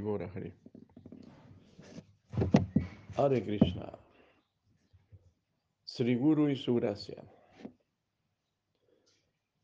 Gora. 0.00 0.30
Hare 3.16 3.44
Krishna. 3.44 3.98
Sri 5.84 6.14
Guru 6.14 6.48
y 6.48 6.56
su 6.56 6.74
gracia. 6.74 7.22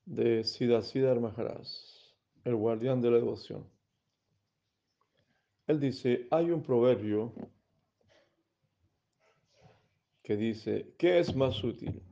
De 0.04 0.44
Siddhasiddhar 0.44 1.20
Maharaj, 1.20 1.66
el 2.44 2.56
guardián 2.56 3.00
de 3.00 3.10
la 3.10 3.16
devoción. 3.16 3.68
Él 5.66 5.80
dice, 5.80 6.26
hay 6.30 6.50
un 6.50 6.62
proverbio 6.62 7.32
que 10.22 10.36
dice, 10.36 10.94
¿qué 10.98 11.18
es 11.18 11.34
más 11.34 11.62
útil? 11.64 12.02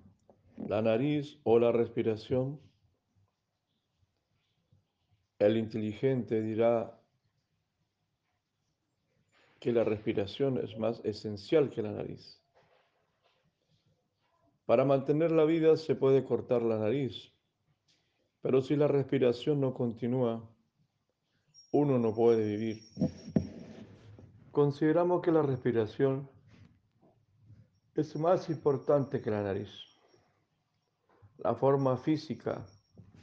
¿La 0.56 0.82
nariz 0.82 1.38
o 1.44 1.58
la 1.58 1.72
respiración? 1.72 2.60
El 5.38 5.56
inteligente 5.56 6.42
dirá 6.42 6.99
que 9.60 9.72
la 9.72 9.84
respiración 9.84 10.56
es 10.58 10.76
más 10.78 11.04
esencial 11.04 11.70
que 11.70 11.82
la 11.82 11.92
nariz. 11.92 12.40
Para 14.64 14.86
mantener 14.86 15.30
la 15.32 15.44
vida 15.44 15.76
se 15.76 15.94
puede 15.94 16.24
cortar 16.24 16.62
la 16.62 16.78
nariz, 16.78 17.30
pero 18.40 18.62
si 18.62 18.74
la 18.74 18.88
respiración 18.88 19.60
no 19.60 19.74
continúa, 19.74 20.48
uno 21.72 21.98
no 21.98 22.14
puede 22.14 22.44
vivir. 22.44 22.80
Consideramos 24.50 25.20
que 25.20 25.30
la 25.30 25.42
respiración 25.42 26.28
es 27.94 28.16
más 28.16 28.48
importante 28.48 29.20
que 29.20 29.30
la 29.30 29.42
nariz. 29.42 29.70
La 31.36 31.54
forma 31.54 31.98
física 31.98 32.66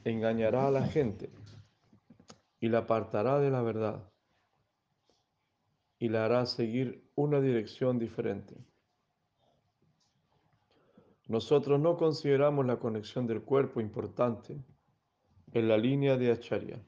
engañará 0.04 0.68
a 0.68 0.70
la 0.70 0.86
gente 0.86 1.30
y 2.60 2.68
la 2.68 2.78
apartará 2.78 3.40
de 3.40 3.50
la 3.50 3.62
verdad 3.62 4.08
y 5.98 6.08
la 6.08 6.24
hará 6.24 6.46
seguir 6.46 7.02
una 7.14 7.40
dirección 7.40 7.98
diferente. 7.98 8.56
Nosotros 11.26 11.78
no 11.78 11.96
consideramos 11.96 12.64
la 12.64 12.78
conexión 12.78 13.26
del 13.26 13.42
cuerpo 13.42 13.80
importante 13.80 14.56
en 15.52 15.68
la 15.68 15.76
línea 15.76 16.16
de 16.16 16.32
Acharya. 16.32 16.80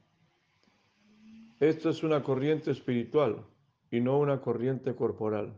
Esto 1.59 1.89
es 1.89 2.01
una 2.01 2.23
corriente 2.23 2.71
espiritual 2.71 3.45
y 3.91 3.99
no 3.99 4.17
una 4.17 4.41
corriente 4.41 4.95
corporal. 4.95 5.53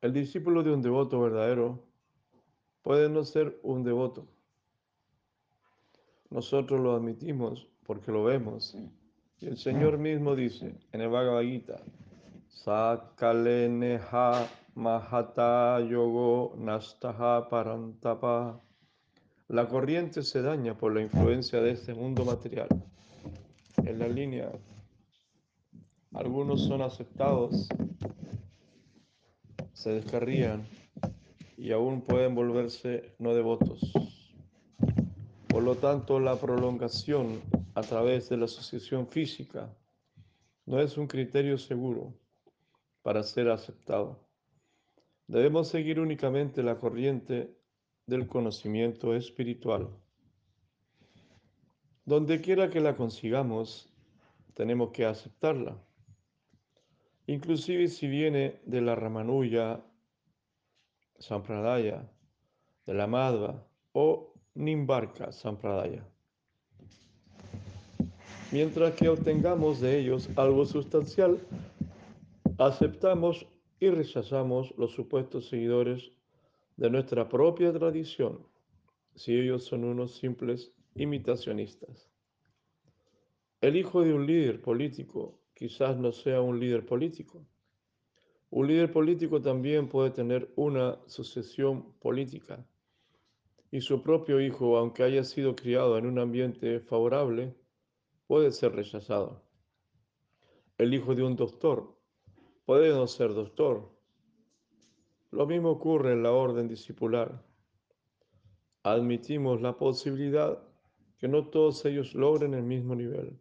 El 0.00 0.12
discípulo 0.12 0.62
de 0.62 0.72
un 0.72 0.80
devoto 0.80 1.20
verdadero 1.20 1.82
puede 2.82 3.10
no 3.10 3.24
ser 3.24 3.58
un 3.62 3.82
devoto. 3.82 4.26
Nosotros 6.30 6.80
lo 6.80 6.94
admitimos 6.94 7.68
porque 7.84 8.12
lo 8.12 8.24
vemos 8.24 8.74
el 9.42 9.58
Señor 9.58 9.98
mismo 9.98 10.34
dice 10.34 10.74
en 10.92 11.00
el 11.00 11.08
Bhagavad 11.08 11.42
Gita, 11.42 11.80
Sakaleneha 12.48 14.48
Mahata 14.74 15.80
Yogo 15.80 16.54
Nastaha 16.58 17.48
Parantapa. 17.48 18.60
La 19.48 19.68
corriente 19.68 20.22
se 20.22 20.42
daña 20.42 20.76
por 20.76 20.94
la 20.94 21.02
influencia 21.02 21.60
de 21.60 21.72
este 21.72 21.94
mundo 21.94 22.24
material. 22.24 22.68
En 23.84 23.98
la 23.98 24.08
línea, 24.08 24.50
algunos 26.12 26.66
son 26.66 26.82
aceptados, 26.82 27.68
se 29.72 29.90
descarrían 29.90 30.66
y 31.56 31.72
aún 31.72 32.00
pueden 32.00 32.34
volverse 32.34 33.14
no 33.18 33.34
devotos. 33.34 33.92
Por 35.46 35.62
lo 35.62 35.76
tanto, 35.76 36.20
la 36.20 36.36
prolongación 36.36 37.40
a 37.76 37.82
través 37.82 38.30
de 38.30 38.38
la 38.38 38.46
asociación 38.46 39.06
física 39.06 39.70
no 40.64 40.80
es 40.80 40.96
un 40.96 41.06
criterio 41.06 41.58
seguro 41.58 42.18
para 43.02 43.22
ser 43.22 43.50
aceptado. 43.50 44.26
Debemos 45.26 45.68
seguir 45.68 46.00
únicamente 46.00 46.62
la 46.62 46.78
corriente 46.78 47.54
del 48.06 48.26
conocimiento 48.28 49.14
espiritual. 49.14 49.90
Donde 52.06 52.40
quiera 52.40 52.70
que 52.70 52.80
la 52.80 52.96
consigamos, 52.96 53.92
tenemos 54.54 54.90
que 54.92 55.04
aceptarla. 55.04 55.76
Inclusive 57.26 57.88
si 57.88 58.08
viene 58.08 58.58
de 58.64 58.80
la 58.80 58.94
Ramanuja, 58.94 59.84
Sampradaya, 61.18 62.10
de 62.86 62.94
la 62.94 63.06
Madhva 63.06 63.68
o 63.92 64.32
Nimbarka 64.54 65.30
Sampradaya 65.30 66.06
mientras 68.52 68.94
que 68.94 69.08
obtengamos 69.08 69.80
de 69.80 69.98
ellos 69.98 70.28
algo 70.36 70.64
sustancial, 70.64 71.38
aceptamos 72.58 73.46
y 73.80 73.90
rechazamos 73.90 74.74
los 74.78 74.92
supuestos 74.92 75.48
seguidores 75.48 76.10
de 76.76 76.90
nuestra 76.90 77.28
propia 77.28 77.72
tradición, 77.72 78.46
si 79.14 79.34
ellos 79.34 79.64
son 79.64 79.84
unos 79.84 80.16
simples 80.16 80.72
imitacionistas. 80.94 82.08
El 83.60 83.76
hijo 83.76 84.02
de 84.02 84.12
un 84.12 84.26
líder 84.26 84.60
político 84.60 85.40
quizás 85.54 85.96
no 85.96 86.12
sea 86.12 86.40
un 86.40 86.60
líder 86.60 86.84
político. 86.84 87.46
Un 88.50 88.68
líder 88.68 88.92
político 88.92 89.40
también 89.40 89.88
puede 89.88 90.10
tener 90.10 90.52
una 90.54 90.98
sucesión 91.06 91.92
política 91.98 92.64
y 93.70 93.80
su 93.80 94.02
propio 94.02 94.40
hijo, 94.40 94.76
aunque 94.76 95.02
haya 95.02 95.24
sido 95.24 95.56
criado 95.56 95.98
en 95.98 96.06
un 96.06 96.18
ambiente 96.18 96.80
favorable, 96.80 97.54
puede 98.26 98.50
ser 98.50 98.74
rechazado. 98.74 99.42
El 100.78 100.92
hijo 100.94 101.14
de 101.14 101.22
un 101.22 101.36
doctor 101.36 101.96
puede 102.64 102.90
no 102.90 103.06
ser 103.06 103.32
doctor. 103.34 103.90
Lo 105.30 105.46
mismo 105.46 105.70
ocurre 105.70 106.12
en 106.12 106.22
la 106.22 106.32
orden 106.32 106.68
discipular. 106.68 107.44
Admitimos 108.82 109.60
la 109.62 109.76
posibilidad 109.76 110.62
que 111.18 111.28
no 111.28 111.48
todos 111.48 111.84
ellos 111.84 112.14
logren 112.14 112.54
el 112.54 112.62
mismo 112.62 112.94
nivel. 112.94 113.38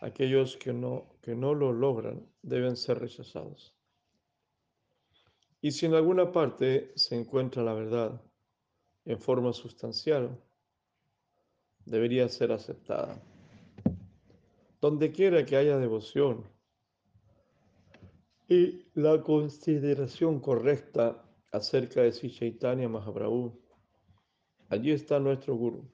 Aquellos 0.00 0.56
que 0.56 0.72
no, 0.72 1.16
que 1.22 1.34
no 1.34 1.54
lo 1.54 1.72
logran 1.72 2.26
deben 2.42 2.76
ser 2.76 2.98
rechazados. 2.98 3.74
Y 5.60 5.70
si 5.72 5.86
en 5.86 5.94
alguna 5.94 6.32
parte 6.32 6.92
se 6.96 7.16
encuentra 7.16 7.62
la 7.62 7.72
verdad 7.72 8.20
en 9.04 9.18
forma 9.18 9.52
sustancial, 9.52 10.38
debería 11.84 12.28
ser 12.28 12.52
aceptada 12.52 13.22
donde 14.86 15.10
quiera 15.10 15.44
que 15.44 15.56
haya 15.56 15.78
devoción 15.78 16.44
y 18.48 18.84
la 18.94 19.20
consideración 19.20 20.38
correcta 20.38 21.24
acerca 21.50 22.02
de 22.02 22.12
si 22.12 22.30
Chaitanya 22.30 22.88
Mahaprabhu, 22.88 23.60
allí 24.68 24.92
está 24.92 25.18
nuestro 25.18 25.56
guru. 25.56 25.90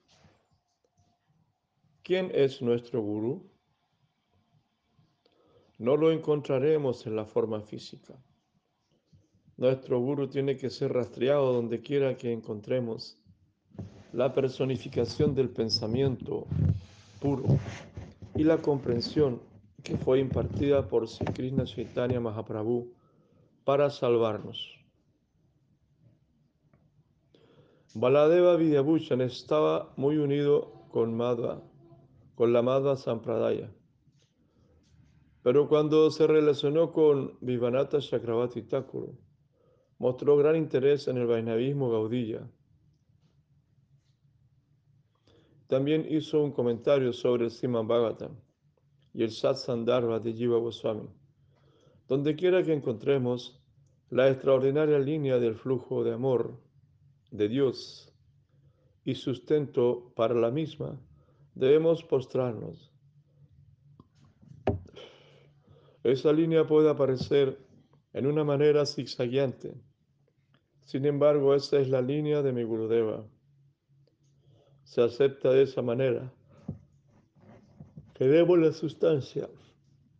¿Quién 2.03 2.29
es 2.35 2.61
nuestro 2.61 3.01
guru? 3.01 3.49
No 5.79 5.97
lo 5.97 6.11
encontraremos 6.11 7.07
en 7.07 7.15
la 7.15 7.25
forma 7.25 7.61
física. 7.61 8.13
Nuestro 9.57 9.99
guru 10.01 10.27
tiene 10.27 10.55
que 10.55 10.69
ser 10.69 10.93
rastreado 10.93 11.51
donde 11.51 11.81
quiera 11.81 12.15
que 12.15 12.31
encontremos 12.31 13.17
la 14.11 14.31
personificación 14.31 15.33
del 15.33 15.49
pensamiento 15.49 16.45
puro 17.19 17.57
y 18.35 18.43
la 18.43 18.61
comprensión 18.61 19.41
que 19.83 19.97
fue 19.97 20.19
impartida 20.19 20.87
por 20.87 21.07
Sri 21.07 21.25
Krishna 21.33 21.65
Chaitanya 21.65 22.19
Mahaprabhu 22.19 22.93
para 23.63 23.89
salvarnos. 23.89 24.79
Baladeva 27.93 28.55
Vidyabhushan 28.55 29.21
estaba 29.21 29.93
muy 29.97 30.17
unido 30.17 30.87
con 30.89 31.15
Madhva, 31.15 31.61
con 32.35 32.51
la 32.51 32.61
Madhva 32.61 32.95
Sampradaya. 32.95 33.71
Pero 35.43 35.67
cuando 35.67 36.09
se 36.09 36.25
relacionó 36.25 36.91
con 36.91 37.37
Vivanata 37.41 37.99
Chakravarti 37.99 38.63
Thakur, 38.63 39.13
mostró 39.99 40.37
gran 40.37 40.55
interés 40.55 41.07
en 41.07 41.17
el 41.17 41.27
Vaishnavismo 41.27 41.91
Gaudilla 41.91 42.49
También 45.67 46.05
hizo 46.09 46.43
un 46.43 46.51
comentario 46.51 47.13
sobre 47.13 47.45
el 47.45 47.51
Siman 47.51 47.87
Bhagavatam 47.87 48.35
y 49.13 49.23
el 49.23 49.31
Satsandharva 49.31 50.19
de 50.19 50.33
Jiva 50.33 50.57
Goswami. 50.57 51.09
Donde 52.07 52.35
quiera 52.35 52.63
que 52.63 52.73
encontremos 52.73 53.61
la 54.09 54.29
extraordinaria 54.29 54.99
línea 54.99 55.39
del 55.39 55.55
flujo 55.55 56.03
de 56.03 56.13
amor 56.13 56.59
de 57.31 57.47
Dios 57.47 58.13
y 59.05 59.15
sustento 59.15 60.11
para 60.15 60.35
la 60.35 60.51
misma, 60.51 60.99
debemos 61.55 62.03
postrarnos. 62.03 62.91
Esa 66.03 66.33
línea 66.33 66.67
puede 66.67 66.89
aparecer 66.89 67.57
en 68.11 68.27
una 68.27 68.43
manera 68.43 68.85
zigzagueante. 68.85 69.73
Sin 70.81 71.05
embargo, 71.05 71.55
esa 71.55 71.79
es 71.79 71.89
la 71.89 72.01
línea 72.01 72.41
de 72.41 72.51
mi 72.51 72.63
Gurudeva 72.63 73.25
se 74.83 75.01
acepta 75.01 75.49
de 75.49 75.63
esa 75.63 75.81
manera, 75.81 76.31
Queremos 78.13 78.59
la 78.59 78.71
sustancia, 78.71 79.49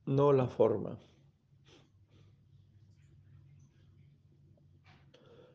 no 0.07 0.33
la 0.33 0.47
forma. 0.47 0.97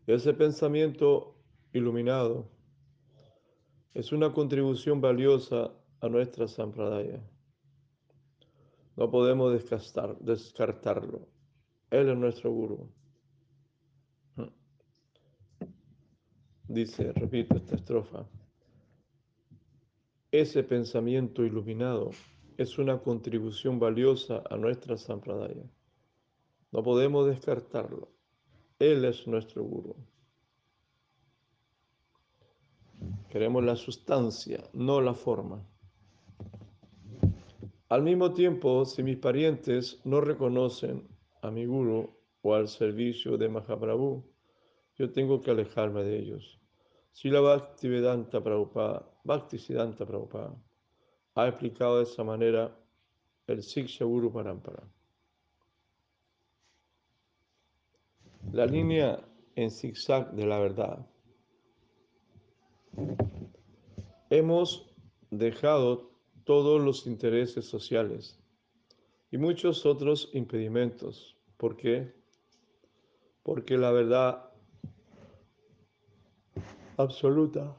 Ese 0.06 0.32
pensamiento 0.32 1.34
iluminado 1.72 2.48
es 3.92 4.12
una 4.12 4.32
contribución 4.32 5.00
valiosa 5.00 5.72
a 6.00 6.08
nuestra 6.08 6.46
sampradaya. 6.46 7.20
No 8.96 9.10
podemos 9.10 9.52
descartarlo. 10.20 11.28
Él 11.90 12.08
es 12.08 12.16
nuestro 12.16 12.52
guru. 12.52 12.88
Dice, 16.68 17.12
repito 17.12 17.56
esta 17.56 17.74
estrofa. 17.74 18.28
Ese 20.30 20.62
pensamiento 20.62 21.42
iluminado 21.42 22.10
es 22.58 22.78
una 22.78 22.98
contribución 22.98 23.78
valiosa 23.78 24.42
a 24.50 24.58
nuestra 24.58 24.98
sampradaya. 24.98 25.64
No 26.70 26.82
podemos 26.82 27.26
descartarlo. 27.26 28.10
Él 28.78 29.06
es 29.06 29.26
nuestro 29.26 29.64
guru. 29.64 29.96
Queremos 33.30 33.64
la 33.64 33.74
sustancia, 33.74 34.62
no 34.74 35.00
la 35.00 35.14
forma. 35.14 35.66
Al 37.88 38.02
mismo 38.02 38.34
tiempo, 38.34 38.84
si 38.84 39.02
mis 39.02 39.16
parientes 39.16 39.98
no 40.04 40.20
reconocen 40.20 41.08
a 41.40 41.50
mi 41.50 41.64
guru 41.64 42.14
o 42.42 42.54
al 42.54 42.68
servicio 42.68 43.38
de 43.38 43.48
Mahaprabhu, 43.48 44.22
yo 44.94 45.10
tengo 45.10 45.40
que 45.40 45.52
alejarme 45.52 46.04
de 46.04 46.18
ellos. 46.18 46.60
Si 47.12 47.30
la 47.30 47.40
Bhaktivedanta 47.40 48.42
Prabhupada, 48.42 49.10
Bhaktisiddhanta 49.28 50.06
Prabhupada, 50.06 50.56
ha 51.34 51.48
explicado 51.48 51.98
de 51.98 52.04
esa 52.04 52.24
manera 52.24 52.74
el 53.46 53.62
Siksha 53.62 54.06
Guru 54.06 54.32
Parampara. 54.32 54.82
La 58.52 58.64
línea 58.64 59.22
en 59.54 59.70
zigzag 59.70 60.32
de 60.32 60.46
la 60.46 60.58
verdad. 60.58 61.06
Hemos 64.30 64.94
dejado 65.30 66.10
todos 66.44 66.80
los 66.80 67.06
intereses 67.06 67.66
sociales 67.66 68.40
y 69.30 69.36
muchos 69.36 69.84
otros 69.84 70.30
impedimentos. 70.32 71.36
¿Por 71.58 71.76
qué? 71.76 72.14
Porque 73.42 73.76
la 73.76 73.90
verdad 73.90 74.50
absoluta, 76.96 77.76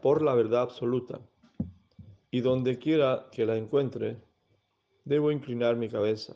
por 0.00 0.22
la 0.22 0.34
verdad 0.34 0.62
absoluta, 0.62 1.20
y 2.30 2.40
donde 2.40 2.78
quiera 2.78 3.28
que 3.30 3.46
la 3.46 3.56
encuentre, 3.56 4.16
debo 5.04 5.30
inclinar 5.30 5.76
mi 5.76 5.88
cabeza. 5.88 6.34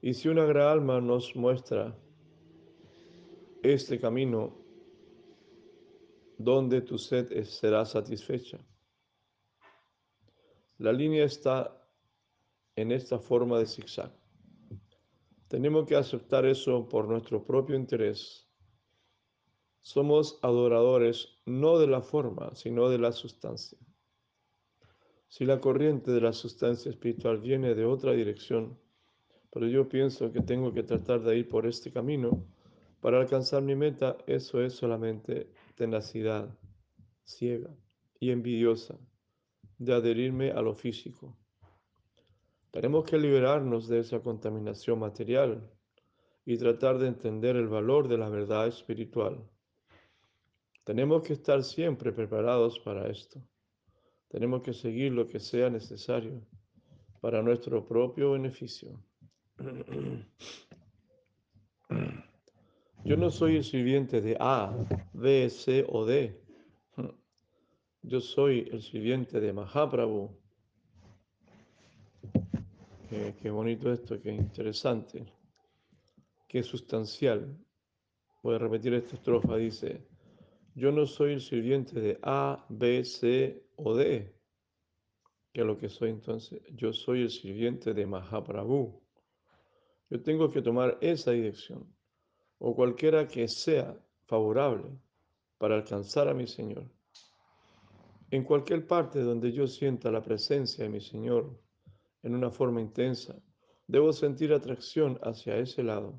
Y 0.00 0.14
si 0.14 0.28
una 0.28 0.44
gran 0.44 0.68
alma 0.68 1.00
nos 1.00 1.34
muestra 1.36 1.96
este 3.62 3.98
camino 4.00 4.58
donde 6.36 6.80
tu 6.80 6.98
sed 6.98 7.44
será 7.44 7.84
satisfecha. 7.84 8.58
La 10.78 10.92
línea 10.92 11.24
está 11.24 11.80
en 12.74 12.90
esta 12.90 13.18
forma 13.18 13.58
de 13.58 13.66
zigzag. 13.66 14.12
Tenemos 15.46 15.86
que 15.86 15.94
aceptar 15.94 16.44
eso 16.46 16.88
por 16.88 17.06
nuestro 17.06 17.44
propio 17.44 17.76
interés. 17.76 18.41
Somos 19.82 20.38
adoradores 20.42 21.40
no 21.44 21.78
de 21.78 21.88
la 21.88 22.02
forma, 22.02 22.54
sino 22.54 22.88
de 22.88 22.98
la 22.98 23.12
sustancia. 23.12 23.78
Si 25.28 25.44
la 25.44 25.60
corriente 25.60 26.12
de 26.12 26.20
la 26.20 26.32
sustancia 26.32 26.90
espiritual 26.90 27.38
viene 27.38 27.74
de 27.74 27.84
otra 27.84 28.12
dirección, 28.12 28.78
pero 29.50 29.66
yo 29.66 29.88
pienso 29.88 30.32
que 30.32 30.40
tengo 30.40 30.72
que 30.72 30.82
tratar 30.82 31.22
de 31.22 31.36
ir 31.38 31.48
por 31.48 31.66
este 31.66 31.92
camino 31.92 32.46
para 33.00 33.20
alcanzar 33.20 33.62
mi 33.62 33.74
meta. 33.74 34.16
Eso 34.26 34.62
es 34.62 34.74
solamente 34.74 35.52
tenacidad 35.74 36.56
ciega 37.24 37.74
y 38.20 38.30
envidiosa 38.30 38.98
de 39.78 39.92
adherirme 39.92 40.52
a 40.52 40.62
lo 40.62 40.74
físico. 40.74 41.36
Tenemos 42.70 43.04
que 43.04 43.18
liberarnos 43.18 43.88
de 43.88 43.98
esa 43.98 44.20
contaminación 44.20 45.00
material 45.00 45.70
y 46.46 46.56
tratar 46.56 46.98
de 46.98 47.08
entender 47.08 47.56
el 47.56 47.68
valor 47.68 48.08
de 48.08 48.16
la 48.16 48.28
verdad 48.28 48.68
espiritual. 48.68 49.44
Tenemos 50.84 51.22
que 51.22 51.34
estar 51.34 51.62
siempre 51.62 52.12
preparados 52.12 52.78
para 52.80 53.08
esto. 53.08 53.40
Tenemos 54.28 54.62
que 54.62 54.72
seguir 54.72 55.12
lo 55.12 55.28
que 55.28 55.38
sea 55.38 55.70
necesario 55.70 56.44
para 57.20 57.42
nuestro 57.42 57.86
propio 57.86 58.32
beneficio. 58.32 59.00
Yo 63.04 63.16
no 63.16 63.30
soy 63.30 63.56
el 63.56 63.64
sirviente 63.64 64.20
de 64.20 64.36
A, 64.38 64.72
B, 65.12 65.50
C 65.50 65.84
o 65.88 66.04
D. 66.04 66.40
Yo 68.02 68.20
soy 68.20 68.68
el 68.72 68.82
sirviente 68.82 69.40
de 69.40 69.52
Mahaprabhu. 69.52 70.36
Qué, 73.42 73.50
bonito 73.50 73.92
esto, 73.92 74.18
qué 74.22 74.32
interesante, 74.32 75.26
qué 76.48 76.62
sustancial. 76.62 77.58
Voy 78.42 78.54
a 78.54 78.58
repetir 78.58 78.94
esta 78.94 79.16
estrofa, 79.16 79.56
dice, 79.56 80.08
yo 80.74 80.90
no 80.90 81.06
soy 81.06 81.34
el 81.34 81.40
sirviente 81.40 82.00
de 82.00 82.18
A, 82.22 82.64
B, 82.70 83.04
C 83.04 83.62
o 83.76 83.94
D. 83.94 84.34
¿Qué 85.52 85.60
es 85.60 85.66
lo 85.66 85.76
que 85.76 85.90
soy 85.90 86.10
entonces? 86.10 86.62
Yo 86.74 86.94
soy 86.94 87.22
el 87.22 87.30
sirviente 87.30 87.92
de 87.92 88.06
Mahaprabhu. 88.06 89.02
Yo 90.08 90.22
tengo 90.22 90.50
que 90.50 90.62
tomar 90.62 90.96
esa 91.02 91.32
dirección, 91.32 91.94
o 92.58 92.74
cualquiera 92.74 93.26
que 93.28 93.48
sea 93.48 93.94
favorable 94.24 94.98
para 95.58 95.74
alcanzar 95.74 96.28
a 96.28 96.34
mi 96.34 96.46
Señor. 96.46 96.90
En 98.30 98.44
cualquier 98.44 98.86
parte 98.86 99.20
donde 99.20 99.52
yo 99.52 99.66
sienta 99.66 100.10
la 100.10 100.22
presencia 100.22 100.84
de 100.84 100.90
mi 100.90 101.00
Señor 101.00 101.60
en 102.22 102.34
una 102.34 102.50
forma 102.50 102.80
intensa, 102.80 103.38
debo 103.86 104.12
sentir 104.12 104.54
atracción 104.54 105.18
hacia 105.22 105.58
ese 105.58 105.82
lado. 105.82 106.18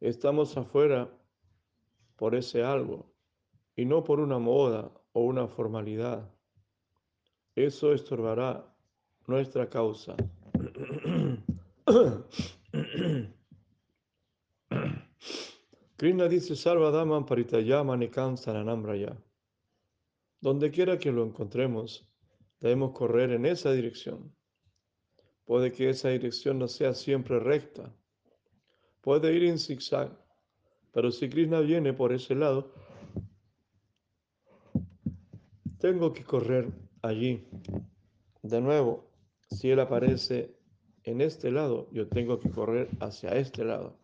Estamos 0.00 0.58
afuera 0.58 1.10
por 2.16 2.34
ese 2.34 2.62
algo 2.62 3.13
y 3.76 3.84
no 3.84 4.04
por 4.04 4.20
una 4.20 4.38
moda 4.38 4.90
o 5.12 5.22
una 5.22 5.48
formalidad. 5.48 6.30
Eso 7.54 7.92
estorbará 7.92 8.74
nuestra 9.26 9.68
causa. 9.68 10.16
Krishna 15.96 16.28
dice 16.28 16.56
Sarvadaman 16.56 17.24
Paritayama 17.24 17.96
Nikam. 17.96 18.36
Donde 20.40 20.70
quiera 20.70 20.98
que 20.98 21.12
lo 21.12 21.24
encontremos, 21.24 22.06
debemos 22.60 22.92
correr 22.92 23.30
en 23.30 23.46
esa 23.46 23.72
dirección. 23.72 24.34
Puede 25.44 25.72
que 25.72 25.90
esa 25.90 26.08
dirección 26.08 26.58
no 26.58 26.68
sea 26.68 26.94
siempre 26.94 27.38
recta. 27.38 27.94
Puede 29.00 29.34
ir 29.34 29.44
en 29.44 29.58
zigzag. 29.58 30.10
Pero 30.92 31.10
si 31.10 31.28
Krishna 31.28 31.60
viene 31.60 31.92
por 31.92 32.12
ese 32.12 32.34
lado, 32.34 32.72
tengo 35.84 36.14
que 36.14 36.24
correr 36.24 36.72
allí. 37.02 37.46
De 38.40 38.58
nuevo, 38.62 39.04
si 39.50 39.70
Él 39.70 39.80
aparece 39.80 40.56
en 41.02 41.20
este 41.20 41.50
lado, 41.50 41.88
yo 41.92 42.08
tengo 42.08 42.40
que 42.40 42.50
correr 42.50 42.88
hacia 43.00 43.32
este 43.32 43.66
lado. 43.66 43.94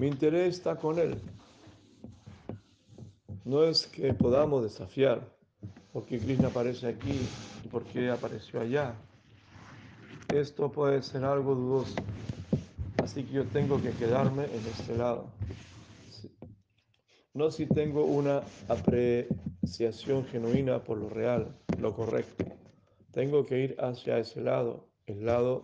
Mi 0.00 0.08
interés 0.08 0.56
está 0.56 0.74
con 0.74 0.98
Él. 0.98 1.20
No 3.44 3.62
es 3.62 3.86
que 3.86 4.12
podamos 4.12 4.64
desafiar 4.64 5.22
porque 5.92 6.18
Krishna 6.18 6.48
aparece 6.48 6.88
aquí 6.88 7.20
y 7.64 7.68
porque 7.68 8.10
apareció 8.10 8.60
allá. 8.60 8.96
Esto 10.34 10.72
puede 10.72 11.00
ser 11.04 11.22
algo 11.22 11.54
dudoso. 11.54 11.94
Así 12.96 13.22
que 13.22 13.34
yo 13.34 13.44
tengo 13.44 13.80
que 13.80 13.92
quedarme 13.92 14.46
en 14.46 14.66
este 14.66 14.96
lado. 14.96 15.28
No 17.34 17.50
si 17.50 17.66
tengo 17.66 18.04
una 18.04 18.42
apreciación 18.68 20.24
genuina 20.26 20.84
por 20.84 20.98
lo 20.98 21.08
real, 21.08 21.52
lo 21.80 21.92
correcto. 21.92 22.44
Tengo 23.10 23.44
que 23.44 23.58
ir 23.58 23.76
hacia 23.80 24.18
ese 24.18 24.40
lado, 24.40 24.86
el 25.06 25.26
lado 25.26 25.62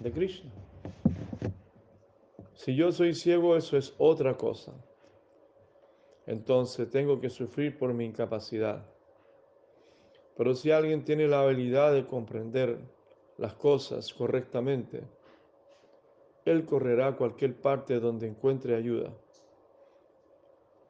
de 0.00 0.10
Krishna. 0.10 0.50
Si 2.54 2.74
yo 2.74 2.92
soy 2.92 3.14
ciego, 3.14 3.58
eso 3.58 3.76
es 3.76 3.94
otra 3.98 4.38
cosa. 4.38 4.72
Entonces 6.24 6.88
tengo 6.88 7.20
que 7.20 7.28
sufrir 7.28 7.76
por 7.76 7.92
mi 7.92 8.06
incapacidad. 8.06 8.86
Pero 10.34 10.54
si 10.54 10.70
alguien 10.70 11.04
tiene 11.04 11.28
la 11.28 11.42
habilidad 11.42 11.92
de 11.92 12.06
comprender 12.06 12.78
las 13.36 13.52
cosas 13.52 14.14
correctamente, 14.14 15.02
él 16.46 16.64
correrá 16.64 17.08
a 17.08 17.16
cualquier 17.16 17.54
parte 17.60 18.00
donde 18.00 18.26
encuentre 18.26 18.74
ayuda. 18.74 19.12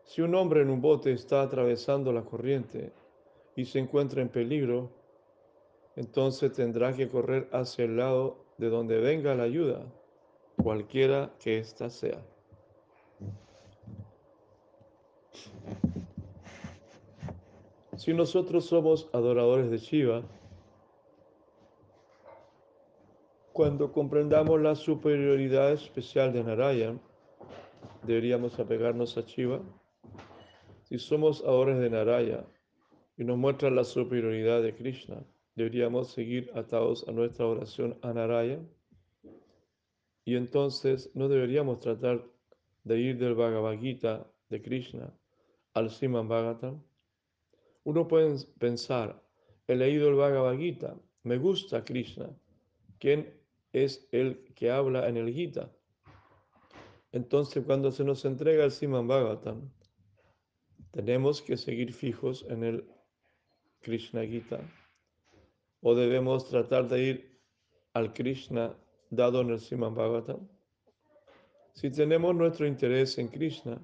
Si 0.07 0.23
un 0.23 0.35
hombre 0.35 0.63
en 0.63 0.71
un 0.71 0.81
bote 0.81 1.13
está 1.13 1.43
atravesando 1.43 2.13
la 2.13 2.23
corriente 2.23 2.93
y 3.57 3.65
se 3.65 3.81
encuentra 3.81 4.23
en 4.23 4.29
peligro, 4.29 4.91
entonces 5.97 6.53
tendrá 6.53 6.93
que 6.95 7.09
correr 7.09 7.49
hacia 7.53 7.85
el 7.85 7.97
lado 7.97 8.45
de 8.57 8.69
donde 8.69 8.99
venga 9.01 9.35
la 9.35 9.43
ayuda, 9.43 9.85
cualquiera 10.63 11.35
que 11.41 11.59
ésta 11.59 11.91
sea. 11.91 12.25
Si 17.97 18.15
nosotros 18.15 18.67
somos 18.67 19.09
adoradores 19.13 19.71
de 19.71 19.79
Shiva, 19.79 20.23
cuando 23.53 23.91
comprendamos 23.91 24.61
la 24.61 24.77
superioridad 24.77 25.73
especial 25.73 26.33
de 26.33 26.45
Narayan, 26.45 27.01
deberíamos 28.03 28.59
apegarnos 28.61 29.17
a 29.17 29.23
Shiva. 29.23 29.61
Si 30.89 31.01
somos 31.01 31.41
adoradores 31.41 31.81
de 31.81 31.91
Narayana 31.91 32.47
y 33.17 33.25
nos 33.25 33.37
muestran 33.37 33.75
la 33.75 33.83
superioridad 33.83 34.63
de 34.63 34.73
Krishna, 34.73 35.21
deberíamos 35.57 36.13
seguir 36.13 36.49
atados 36.55 37.05
a 37.09 37.13
nuestra 37.13 37.45
oración 37.45 37.99
a 38.03 38.13
Narayan. 38.13 38.69
Y 40.25 40.37
entonces 40.37 41.11
no 41.15 41.29
deberíamos 41.29 41.81
tratar 41.81 42.25
de 42.85 43.01
ir 43.01 43.19
del 43.19 43.35
Bhagavad 43.35 43.77
Gita 43.81 44.31
de 44.49 44.63
Krishna 44.63 45.13
al 45.75 45.91
Siman 45.91 46.29
Bhagavatam. 46.29 46.81
Uno 47.83 48.07
puede 48.07 48.45
pensar, 48.61 49.21
he 49.67 49.75
leído 49.75 50.09
el 50.09 50.15
Bhagavad 50.15 50.57
Gita, 50.57 50.95
me 51.25 51.37
gusta 51.37 51.85
Krishna. 51.85 52.31
¿Quién 53.01 53.35
es 53.73 54.07
el 54.13 54.45
que 54.55 54.71
habla 54.71 55.09
en 55.09 55.17
el 55.17 55.33
Gita? 55.33 55.69
Entonces, 57.11 57.65
cuando 57.67 57.91
se 57.91 58.05
nos 58.05 58.25
entrega 58.25 58.65
el 58.65 58.71
Siman 58.71 59.09
Bhagavatam, 59.09 59.69
tenemos 60.97 61.43
que 61.43 61.59
seguir 61.59 61.93
fijos 61.93 62.47
en 62.49 62.65
el 62.65 62.89
Krishna 63.83 64.25
Gita 64.25 64.61
o 65.83 65.95
debemos 65.95 66.49
tratar 66.49 66.89
de 66.89 67.03
ir 67.03 67.41
al 67.93 68.15
Krishna 68.15 68.75
dado 69.11 69.43
en 69.43 69.51
el 69.51 69.61
Siman 69.61 69.95
Bhagavatam. 69.95 70.49
Si 71.75 71.91
tenemos 71.91 72.35
nuestro 72.35 72.67
interés 72.67 73.19
en 73.19 73.29
Krishna, 73.29 73.79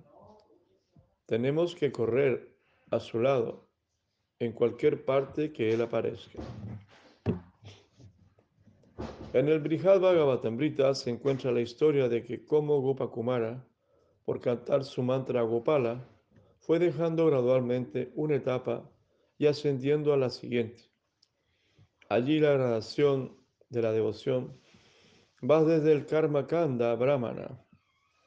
tenemos 1.26 1.74
que 1.74 1.92
correr 1.92 2.56
a 2.90 2.98
su 2.98 3.20
lado 3.20 3.68
en 4.38 4.52
cualquier 4.52 5.04
parte 5.04 5.52
que 5.52 5.70
Él 5.74 5.82
aparezca. 5.82 6.38
En 9.34 9.48
el 9.48 9.60
Brihad 9.60 10.00
Bhagavatamrita 10.00 10.94
se 10.94 11.10
encuentra 11.10 11.52
la 11.52 11.60
historia 11.60 12.08
de 12.08 12.24
que 12.24 12.46
como 12.46 12.80
Gopakumara, 12.80 13.62
por 14.24 14.40
cantar 14.40 14.84
su 14.84 15.02
mantra 15.02 15.42
Gopala, 15.42 16.08
fue 16.62 16.78
dejando 16.78 17.26
gradualmente 17.26 18.12
una 18.14 18.36
etapa 18.36 18.88
y 19.36 19.46
ascendiendo 19.46 20.12
a 20.12 20.16
la 20.16 20.30
siguiente. 20.30 20.84
Allí 22.08 22.38
la 22.38 22.52
gradación 22.52 23.36
de 23.68 23.82
la 23.82 23.90
devoción 23.90 24.56
va 25.42 25.64
desde 25.64 25.92
el 25.92 26.06
Karma 26.06 26.46
Kanda 26.46 26.94
Brahmana 26.94 27.60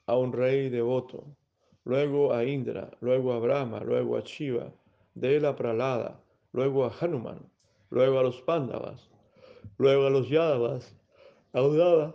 a 0.06 0.18
un 0.18 0.34
rey 0.34 0.70
devoto, 0.70 1.38
luego 1.86 2.34
a 2.34 2.44
Indra, 2.44 2.92
luego 3.00 3.32
a 3.32 3.40
Brahma, 3.40 3.80
luego 3.80 4.18
a 4.18 4.22
Shiva, 4.22 4.70
de 5.14 5.40
la 5.40 5.56
Pralada, 5.56 6.22
luego 6.52 6.84
a 6.84 6.94
Hanuman, 7.00 7.40
luego 7.90 8.20
a 8.20 8.24
los 8.24 8.42
Pándavas, 8.42 9.10
luego 9.78 10.08
a 10.08 10.10
los 10.10 10.28
Yadavas, 10.30 10.94
a 11.54 12.14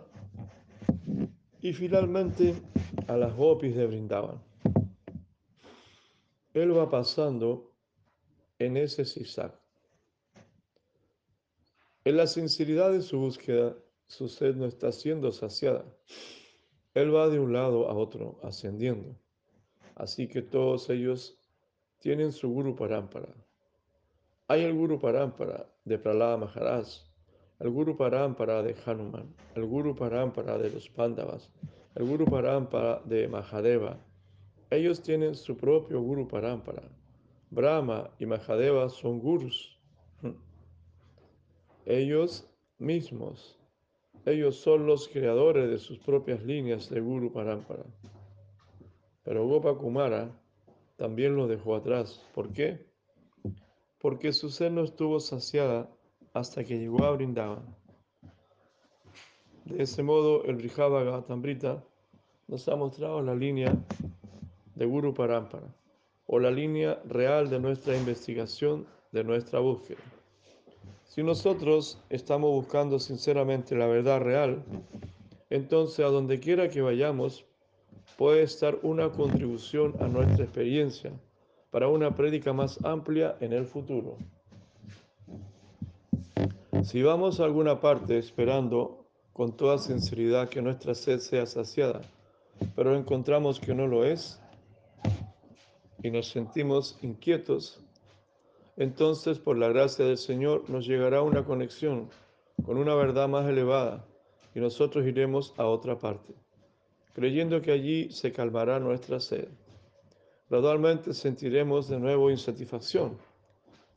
y 1.61 1.73
finalmente 1.73 2.53
a 3.07 3.17
las 3.17 3.35
Gopis 3.35 3.75
de 3.75 3.87
Brindavan. 3.87 4.50
Él 6.53 6.77
va 6.77 6.89
pasando 6.89 7.71
en 8.59 8.77
ese 8.77 9.05
zigzag. 9.05 9.57
En 12.03 12.17
la 12.17 12.27
sinceridad 12.27 12.91
de 12.91 13.01
su 13.01 13.19
búsqueda, 13.19 13.75
su 14.07 14.27
sed 14.27 14.55
no 14.55 14.65
está 14.65 14.91
siendo 14.91 15.31
saciada. 15.31 15.85
Él 16.93 17.15
va 17.15 17.29
de 17.29 17.39
un 17.39 17.53
lado 17.53 17.87
a 17.89 17.93
otro, 17.93 18.39
ascendiendo. 18.43 19.15
Así 19.95 20.27
que 20.27 20.41
todos 20.41 20.89
ellos 20.89 21.37
tienen 21.99 22.31
su 22.33 22.49
Guru 22.49 22.75
Parampara. 22.75 23.33
Hay 24.47 24.63
el 24.63 24.73
Guru 24.73 24.99
Parampara 24.99 25.69
de 25.85 25.97
Pralada 25.97 26.35
Maharaj, 26.35 26.87
el 27.59 27.69
Guru 27.69 27.95
Parampara 27.95 28.61
de 28.63 28.75
Hanuman, 28.85 29.33
el 29.55 29.65
Guru 29.65 29.95
Parampara 29.95 30.57
de 30.57 30.71
los 30.71 30.89
Pandavas, 30.89 31.49
el 31.95 32.05
Guru 32.05 32.25
Parampara 32.25 33.01
de 33.05 33.27
Mahadeva. 33.29 33.97
Ellos 34.71 35.03
tienen 35.03 35.35
su 35.35 35.57
propio 35.57 36.01
Guru 36.01 36.29
Parampara. 36.29 36.83
Brahma 37.49 38.09
y 38.19 38.25
Mahadeva 38.25 38.87
son 38.87 39.19
gurus. 39.19 39.77
Ellos 41.85 42.49
mismos, 42.77 43.59
ellos 44.25 44.55
son 44.55 44.85
los 44.85 45.09
creadores 45.09 45.69
de 45.69 45.77
sus 45.77 45.99
propias 45.99 46.41
líneas 46.43 46.89
de 46.89 47.01
Guru 47.01 47.33
Parampara. 47.33 47.83
Pero 49.23 49.45
Gopa 49.45 49.75
Kumara 49.75 50.31
también 50.95 51.35
lo 51.35 51.47
dejó 51.47 51.75
atrás. 51.75 52.25
¿Por 52.33 52.53
qué? 52.53 52.87
Porque 53.99 54.31
su 54.31 54.49
sed 54.49 54.71
no 54.71 54.83
estuvo 54.83 55.19
saciada 55.19 55.89
hasta 56.33 56.63
que 56.63 56.79
llegó 56.79 57.03
a 57.03 57.11
Brindavan. 57.11 57.75
De 59.65 59.83
ese 59.83 60.01
modo, 60.01 60.45
el 60.45 60.71
Tambrita 61.27 61.83
nos 62.47 62.67
ha 62.69 62.75
mostrado 62.75 63.21
la 63.21 63.35
línea 63.35 63.75
de 64.81 64.87
Guru 64.87 65.13
Parampara, 65.13 65.67
o 66.25 66.39
la 66.39 66.49
línea 66.49 66.99
real 67.05 67.51
de 67.51 67.59
nuestra 67.59 67.95
investigación, 67.95 68.87
de 69.11 69.23
nuestra 69.23 69.59
búsqueda. 69.59 70.01
Si 71.05 71.21
nosotros 71.21 72.01
estamos 72.09 72.49
buscando 72.49 72.97
sinceramente 72.97 73.75
la 73.75 73.85
verdad 73.85 74.21
real, 74.21 74.63
entonces 75.51 76.03
a 76.03 76.09
donde 76.09 76.39
quiera 76.39 76.67
que 76.67 76.81
vayamos, 76.81 77.45
puede 78.17 78.41
estar 78.41 78.79
una 78.81 79.11
contribución 79.11 79.93
a 79.99 80.07
nuestra 80.07 80.45
experiencia 80.45 81.11
para 81.69 81.87
una 81.87 82.15
prédica 82.15 82.51
más 82.51 82.83
amplia 82.83 83.35
en 83.39 83.53
el 83.53 83.67
futuro. 83.67 84.17
Si 86.81 87.03
vamos 87.03 87.39
a 87.39 87.43
alguna 87.43 87.79
parte 87.79 88.17
esperando 88.17 89.05
con 89.31 89.55
toda 89.55 89.77
sinceridad 89.77 90.49
que 90.49 90.63
nuestra 90.63 90.95
sed 90.95 91.19
sea 91.19 91.45
saciada, 91.45 92.01
pero 92.75 92.95
encontramos 92.95 93.59
que 93.59 93.75
no 93.75 93.85
lo 93.85 94.05
es 94.05 94.40
y 96.03 96.11
nos 96.11 96.29
sentimos 96.29 96.97
inquietos, 97.01 97.79
entonces 98.77 99.39
por 99.39 99.57
la 99.57 99.69
gracia 99.69 100.05
del 100.05 100.17
Señor 100.17 100.69
nos 100.69 100.85
llegará 100.87 101.21
una 101.21 101.43
conexión 101.43 102.09
con 102.65 102.77
una 102.77 102.95
verdad 102.95 103.27
más 103.27 103.47
elevada 103.47 104.05
y 104.55 104.59
nosotros 104.59 105.05
iremos 105.05 105.53
a 105.57 105.65
otra 105.65 105.97
parte 105.97 106.33
creyendo 107.13 107.61
que 107.61 107.71
allí 107.71 108.09
se 108.11 108.31
calmará 108.31 108.79
nuestra 108.79 109.19
sed. 109.19 109.47
Gradualmente 110.49 111.13
sentiremos 111.13 111.87
de 111.87 111.99
nuevo 111.99 112.29
insatisfacción, 112.29 113.17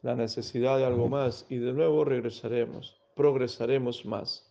la 0.02 0.14
necesidad 0.14 0.78
de 0.78 0.84
algo 0.84 1.08
más 1.08 1.46
y 1.48 1.56
de 1.58 1.72
nuevo 1.72 2.04
regresaremos, 2.04 3.00
progresaremos 3.14 4.04
más. 4.04 4.50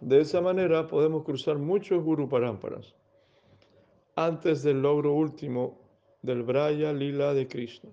De 0.00 0.20
esa 0.20 0.40
manera 0.40 0.86
podemos 0.86 1.24
cruzar 1.24 1.58
muchos 1.58 2.02
Guru 2.02 2.28
Parámparas 2.28 2.94
antes 4.24 4.62
del 4.62 4.82
logro 4.82 5.14
último 5.14 5.78
del 6.22 6.42
Braya 6.42 6.92
Lila 6.92 7.32
de 7.32 7.48
Krishna, 7.48 7.90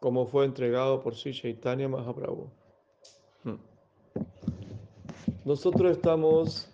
como 0.00 0.26
fue 0.26 0.44
entregado 0.44 1.02
por 1.02 1.14
Sri 1.14 1.32
Chaitanya 1.32 1.88
Mahaprabhu. 1.88 2.50
Hmm. 3.42 3.58
Nosotros 5.44 5.92
estamos 5.92 6.68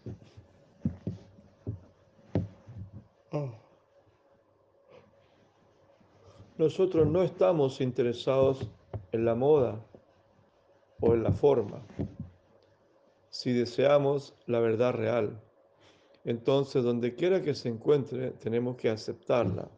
Nosotros 6.61 7.07
no 7.07 7.23
estamos 7.23 7.81
interesados 7.81 8.69
en 9.13 9.25
la 9.25 9.35
moda 9.35 9.83
o 11.01 11.15
en 11.15 11.23
la 11.23 11.33
forma. 11.33 11.81
Si 13.31 13.55
deseamos 13.55 14.35
la 14.45 14.61
verdad 14.61 14.93
real, 14.93 15.41
entonces 16.25 16.85
donde 16.85 17.15
quiera 17.15 17.43
que 17.43 17.55
se 17.55 17.69
encuentre, 17.69 18.33
tenemos 18.33 18.77
que 18.77 18.89
aceptarla. 18.89 19.69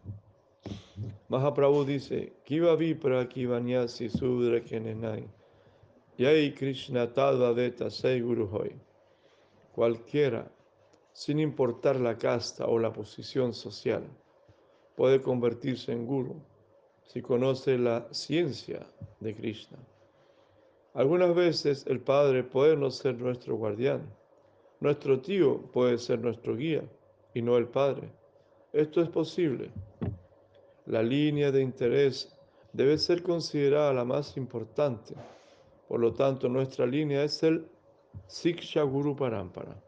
Mahaprabhu 1.28 1.84
dice, 1.84 2.32
Kiva 2.44 2.76
Vipra 2.76 3.28
Kivanyasi 3.28 4.08
Sudra 4.08 4.61
Kenenai. 4.61 5.28
Krishna 6.54 7.12
Tadva 7.12 7.52
Veta 7.52 7.88
Guru 8.20 8.49
Hoy. 8.52 8.72
Cualquiera, 9.75 10.50
sin 11.12 11.40
importar 11.40 11.96
la 11.96 12.16
casta 12.16 12.66
o 12.66 12.78
la 12.78 12.92
posición 12.92 13.54
social, 13.54 14.04
puede 14.94 15.20
convertirse 15.20 15.92
en 15.92 16.06
guru 16.06 16.37
si 17.06 17.22
conoce 17.22 17.78
la 17.78 18.06
ciencia 18.12 18.87
de 19.20 19.34
Krishna. 19.34 19.78
Algunas 20.94 21.34
veces 21.34 21.84
el 21.87 22.00
padre 22.00 22.44
puede 22.44 22.76
no 22.76 22.90
ser 22.90 23.18
nuestro 23.18 23.56
guardián, 23.56 24.02
nuestro 24.83 25.21
tío 25.21 25.62
puede 25.73 25.97
ser 25.97 26.19
nuestro 26.19 26.57
guía 26.57 26.83
y 27.35 27.41
no 27.41 27.57
el 27.57 27.69
padre. 27.69 28.11
esto 28.73 29.01
es 29.01 29.09
posible. 29.09 29.71
La 30.87 31.05
línea 31.05 31.53
de 31.53 31.62
interés 31.62 32.37
debe 32.73 32.99
ser 32.99 33.23
considerada 33.23 33.93
la 33.93 34.05
más 34.05 34.37
importante. 34.37 35.15
Por 35.87 36.01
lo 36.01 36.12
tanto, 36.12 36.49
nuestra 36.49 36.85
línea 36.85 37.23
es 37.23 37.45
el 37.45 37.65
Siksha 38.27 38.83
Guru 38.83 39.15
Parampara. 39.15 39.81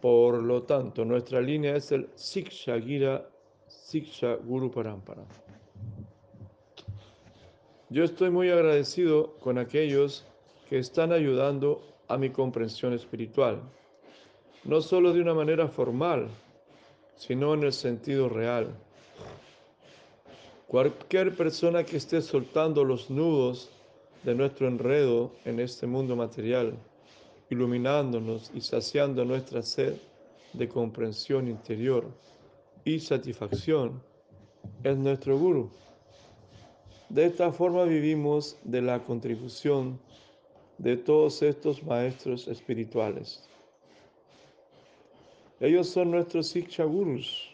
Por 0.00 0.42
lo 0.42 0.62
tanto, 0.62 1.04
nuestra 1.04 1.42
línea 1.42 1.76
es 1.76 1.92
el 1.92 2.08
Siksha 2.14 2.80
Gira 2.80 3.28
Siksha 3.66 4.36
Guru 4.36 4.70
Parampara. 4.70 5.24
Yo 7.90 8.04
estoy 8.04 8.30
muy 8.30 8.48
agradecido 8.48 9.34
con 9.40 9.58
aquellos 9.58 10.24
que 10.70 10.78
están 10.78 11.12
ayudando 11.12 11.89
a 12.10 12.18
mi 12.18 12.30
comprensión 12.30 12.92
espiritual, 12.92 13.62
no 14.64 14.80
solo 14.80 15.12
de 15.12 15.20
una 15.20 15.32
manera 15.32 15.68
formal, 15.68 16.26
sino 17.16 17.54
en 17.54 17.62
el 17.62 17.72
sentido 17.72 18.28
real. 18.28 18.74
Cualquier 20.66 21.36
persona 21.36 21.84
que 21.84 21.98
esté 21.98 22.20
soltando 22.20 22.82
los 22.82 23.10
nudos 23.10 23.70
de 24.24 24.34
nuestro 24.34 24.66
enredo 24.66 25.30
en 25.44 25.60
este 25.60 25.86
mundo 25.86 26.16
material, 26.16 26.74
iluminándonos 27.48 28.50
y 28.54 28.60
saciando 28.60 29.24
nuestra 29.24 29.62
sed 29.62 29.94
de 30.52 30.68
comprensión 30.68 31.46
interior 31.46 32.10
y 32.84 32.98
satisfacción, 32.98 34.02
es 34.82 34.96
nuestro 34.96 35.38
guru. 35.38 35.70
De 37.08 37.26
esta 37.26 37.52
forma 37.52 37.84
vivimos 37.84 38.56
de 38.64 38.82
la 38.82 39.04
contribución 39.04 40.00
de 40.80 40.96
todos 40.96 41.42
estos 41.42 41.82
maestros 41.82 42.48
espirituales. 42.48 43.42
Ellos 45.60 45.88
son 45.88 46.10
nuestros 46.10 46.46
Siksha 46.48 46.84
Gurus. 46.84 47.50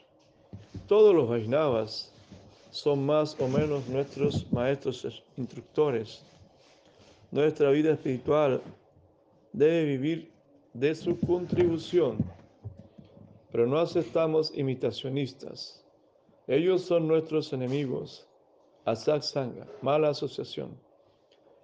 Todos 0.87 1.13
los 1.13 1.29
Vaisnavas 1.29 2.13
son 2.71 3.05
más 3.05 3.37
o 3.41 3.49
menos 3.49 3.89
nuestros 3.89 4.51
maestros 4.53 5.25
instructores. 5.37 6.23
Nuestra 7.33 7.71
vida 7.71 7.95
espiritual 7.95 8.63
debe 9.53 9.85
vivir 9.85 10.31
de 10.73 10.95
su 10.95 11.19
contribución, 11.19 12.19
pero 13.51 13.67
no 13.67 13.79
aceptamos 13.79 14.57
imitacionistas. 14.57 15.85
Ellos 16.47 16.83
son 16.83 17.09
nuestros 17.09 17.53
enemigos 17.53 18.25
Asak 18.85 19.23
Sangha, 19.23 19.67
mala 19.83 20.11
asociación. 20.11 20.86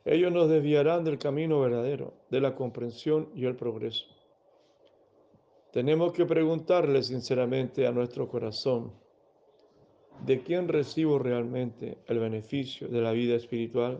Ellos 0.04 0.32
nos 0.32 0.48
desviarán 0.48 1.04
del 1.04 1.18
camino 1.18 1.60
verdadero, 1.60 2.14
de 2.28 2.40
la 2.40 2.54
comprensión 2.54 3.28
y 3.34 3.44
el 3.44 3.54
progreso. 3.54 4.06
Tenemos 5.72 6.12
que 6.12 6.26
preguntarle 6.26 7.02
sinceramente 7.02 7.86
a 7.86 7.92
nuestro 7.92 8.28
corazón, 8.28 8.92
¿de 10.26 10.42
quién 10.42 10.68
recibo 10.68 11.18
realmente 11.18 11.98
el 12.08 12.18
beneficio 12.18 12.88
de 12.88 13.00
la 13.00 13.12
vida 13.12 13.36
espiritual? 13.36 13.98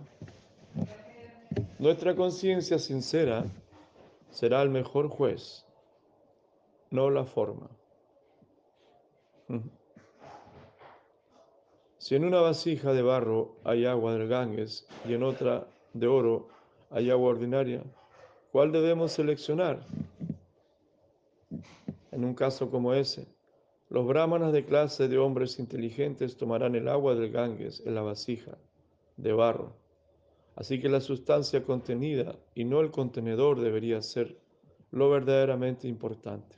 Nuestra 1.79 2.15
conciencia 2.15 2.79
sincera 2.79 3.45
será 4.31 4.63
el 4.63 4.71
mejor 4.71 5.09
juez, 5.09 5.65
no 6.91 7.11
la 7.11 7.25
forma. 7.25 7.71
Si 11.99 12.17
en 12.17 12.25
una 12.25 12.41
vasija 12.41 12.93
de 12.93 13.03
barro 13.03 13.57
hay 13.65 13.87
agua 13.87 14.15
del 14.15 14.29
Ganges 14.29 14.87
y 15.09 15.15
en 15.15 15.23
otra 15.23 15.67
de 15.93 16.07
oro 16.07 16.49
hay 16.91 17.11
agua 17.11 17.31
ordinaria, 17.31 17.83
¿cuál 18.51 18.73
debemos 18.73 19.13
seleccionar? 19.13 19.87
En 22.11 22.25
un 22.25 22.35
caso 22.35 22.71
como 22.71 22.93
ese, 22.93 23.27
los 23.89 24.07
brahmanas 24.07 24.53
de 24.53 24.65
clase 24.65 25.09
de 25.09 25.19
hombres 25.19 25.59
inteligentes 25.59 26.37
tomarán 26.37 26.75
el 26.75 26.89
agua 26.89 27.15
del 27.15 27.31
Ganges 27.31 27.83
en 27.87 27.95
la 27.95 28.03
vasija 28.03 28.57
de 29.17 29.33
barro. 29.33 29.73
Así 30.57 30.81
que 30.81 30.89
la 30.89 31.01
sustancia 31.01 31.65
contenida 31.65 32.37
y 32.55 32.65
no 32.65 32.81
el 32.81 32.91
contenedor 32.91 33.61
debería 33.61 34.03
ser 34.03 34.39
lo 34.91 35.11
verdaderamente 35.11 35.89
importante. 35.89 36.57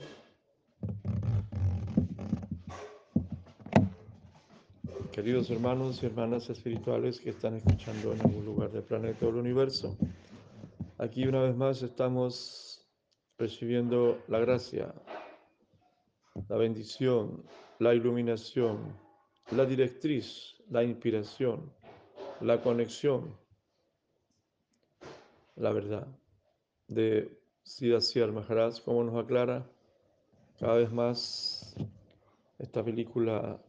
Queridos 5.14 5.48
hermanos 5.48 6.02
y 6.02 6.06
hermanas 6.06 6.50
espirituales 6.50 7.20
que 7.20 7.30
están 7.30 7.54
escuchando 7.54 8.12
en 8.12 8.20
algún 8.20 8.44
lugar 8.44 8.72
del 8.72 8.82
planeta 8.82 9.24
o 9.24 9.28
del 9.28 9.36
universo, 9.36 9.96
aquí 10.98 11.24
una 11.24 11.40
vez 11.40 11.54
más 11.54 11.80
estamos 11.82 12.84
recibiendo 13.38 14.18
la 14.26 14.40
gracia, 14.40 14.92
la 16.48 16.56
bendición, 16.56 17.44
la 17.78 17.94
iluminación, 17.94 18.92
la 19.52 19.64
directriz, 19.64 20.56
la 20.68 20.82
inspiración, 20.82 21.72
la 22.40 22.60
conexión, 22.60 23.36
la 25.54 25.70
verdad 25.70 26.08
de 26.88 27.38
Siddha 27.62 28.00
Maharaj, 28.32 28.80
como 28.84 29.04
nos 29.04 29.24
aclara 29.24 29.64
cada 30.58 30.74
vez 30.74 30.90
más 30.90 31.76
esta 32.58 32.82
película 32.82 33.60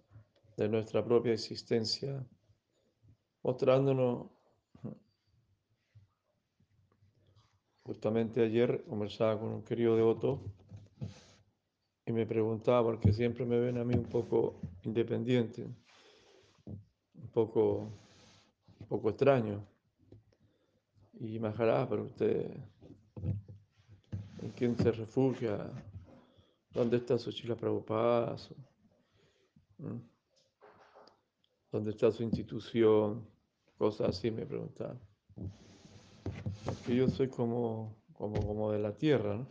de 0.58 0.70
nuestra 0.70 1.04
propia 1.04 1.34
existencia, 1.34 2.26
mostrándonos. 3.44 4.28
Justamente 7.84 8.41
ayer 8.41 8.84
conversaba 8.86 9.39
con 9.39 9.50
un 9.50 9.63
querido 9.63 9.96
devoto 9.96 10.41
y 12.06 12.12
me 12.12 12.26
preguntaba, 12.26 12.84
porque 12.84 13.13
siempre 13.13 13.46
me 13.46 13.60
ven 13.60 13.78
a 13.78 13.84
mí 13.84 13.94
un 13.94 14.06
poco 14.06 14.60
independiente, 14.84 15.68
un 16.65 17.28
poco, 17.32 17.91
poco 18.88 19.10
extraño. 19.10 19.63
Y 21.20 21.39
Maharaj, 21.39 21.88
pero 21.89 22.04
usted, 22.04 22.58
¿en 24.41 24.50
quién 24.56 24.76
se 24.78 24.91
refugia? 24.91 25.72
¿Dónde 26.72 26.98
está 26.98 27.18
su 27.18 27.32
chila 27.32 27.56
Prabhupada? 27.56 28.36
¿Mm? 29.78 30.14
¿Dónde 31.76 31.92
está 31.92 32.10
su 32.10 32.24
institución? 32.24 33.28
Cosas 33.78 34.08
así 34.08 34.32
me 34.32 34.46
preguntaban. 34.46 34.98
Porque 36.64 36.96
yo 36.96 37.10
soy 37.10 37.28
como, 37.28 37.98
como, 38.14 38.40
como 38.48 38.72
de 38.72 38.80
la 38.80 38.96
tierra, 38.96 39.36
¿no? 39.36 39.46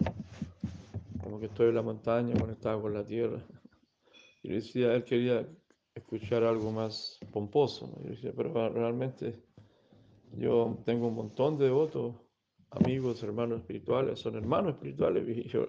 Como 1.22 1.38
que 1.38 1.46
estoy 1.46 1.68
en 1.68 1.74
la 1.74 1.82
montaña 1.82 2.32
conectado 2.40 2.80
con 2.80 2.94
la 2.94 3.04
tierra. 3.04 3.44
Y 4.42 4.48
yo 4.48 4.54
decía, 4.54 4.94
él 4.94 5.04
quería 5.04 5.46
escuchar 5.94 6.44
algo 6.44 6.72
más 6.72 7.18
pomposo. 7.30 7.88
¿no? 7.88 8.02
Yo 8.04 8.12
decía, 8.12 8.32
pero 8.34 8.70
realmente 8.70 9.42
yo 10.38 10.78
tengo 10.86 11.08
un 11.08 11.16
montón 11.16 11.58
de 11.58 11.66
devotos, 11.66 12.14
amigos, 12.70 13.22
hermanos 13.22 13.60
espirituales, 13.60 14.18
son 14.18 14.36
hermanos 14.36 14.76
espirituales 14.76 15.28
y 15.36 15.46
yo, 15.46 15.68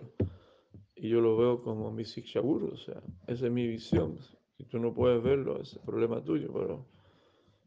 y 0.96 1.10
yo 1.10 1.20
lo 1.20 1.36
veo 1.36 1.62
como 1.62 1.91
mi 1.91 2.06
Sikshaburu, 2.06 2.76
o 2.76 2.78
sea, 2.78 3.04
esa 3.28 3.46
es 3.46 3.52
mi 3.52 3.68
visión. 3.68 4.18
Si 4.58 4.63
tú 4.65 4.80
no 4.80 4.94
puedes 4.94 5.22
verlo, 5.22 5.62
es 5.62 5.78
problema 5.86 6.24
tuyo, 6.24 6.52
pero... 6.54 6.86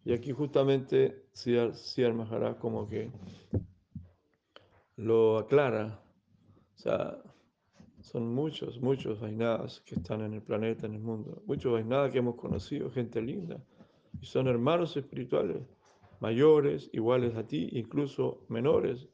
Y 0.04 0.12
aquí 0.12 0.32
justamente 0.32 1.26
Siar 1.32 2.14
Maharaj 2.14 2.58
como 2.58 2.88
que 2.88 3.10
lo 4.96 5.38
aclara. 5.38 6.00
O 6.74 6.78
sea, 6.78 7.18
son 8.00 8.32
muchos, 8.34 8.80
muchos 8.80 9.20
vainadas 9.20 9.80
que 9.80 9.96
están 9.96 10.22
en 10.22 10.32
el 10.34 10.42
planeta, 10.42 10.86
en 10.86 10.94
el 10.94 11.00
mundo. 11.00 11.42
Muchos 11.46 11.72
vainadas 11.72 12.10
que 12.10 12.18
hemos 12.18 12.36
conocido, 12.36 12.90
gente 12.90 13.20
linda. 13.20 13.62
Y 14.20 14.24
son 14.24 14.48
hermanos 14.48 14.96
espirituales, 14.96 15.62
mayores, 16.20 16.88
iguales 16.92 17.36
a 17.36 17.46
ti, 17.46 17.68
incluso 17.72 18.46
menores, 18.48 19.08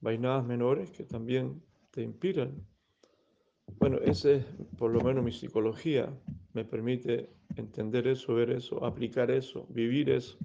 vainadas 0.00 0.46
menores 0.46 0.90
que 0.90 1.04
también 1.04 1.62
te 1.90 2.02
inspiran. 2.02 2.66
Bueno, 3.78 3.98
esa 3.98 4.30
es 4.30 4.46
por 4.78 4.90
lo 4.90 5.00
menos 5.02 5.22
mi 5.22 5.32
psicología 5.32 6.10
me 6.52 6.64
permite 6.64 7.30
entender 7.56 8.06
eso, 8.08 8.34
ver 8.34 8.50
eso, 8.50 8.84
aplicar 8.84 9.30
eso, 9.30 9.66
vivir 9.70 10.10
eso, 10.10 10.38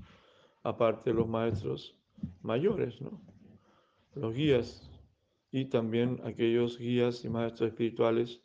aparte 0.64 1.10
de 1.10 1.16
los 1.16 1.28
maestros 1.28 1.98
mayores, 2.42 3.02
¿no? 3.02 3.22
Los 4.16 4.34
guías 4.34 4.90
y 5.52 5.66
también 5.66 6.20
aquellos 6.24 6.78
guías 6.78 7.24
y 7.26 7.30
maestros 7.30 7.70
espirituales 7.70 8.42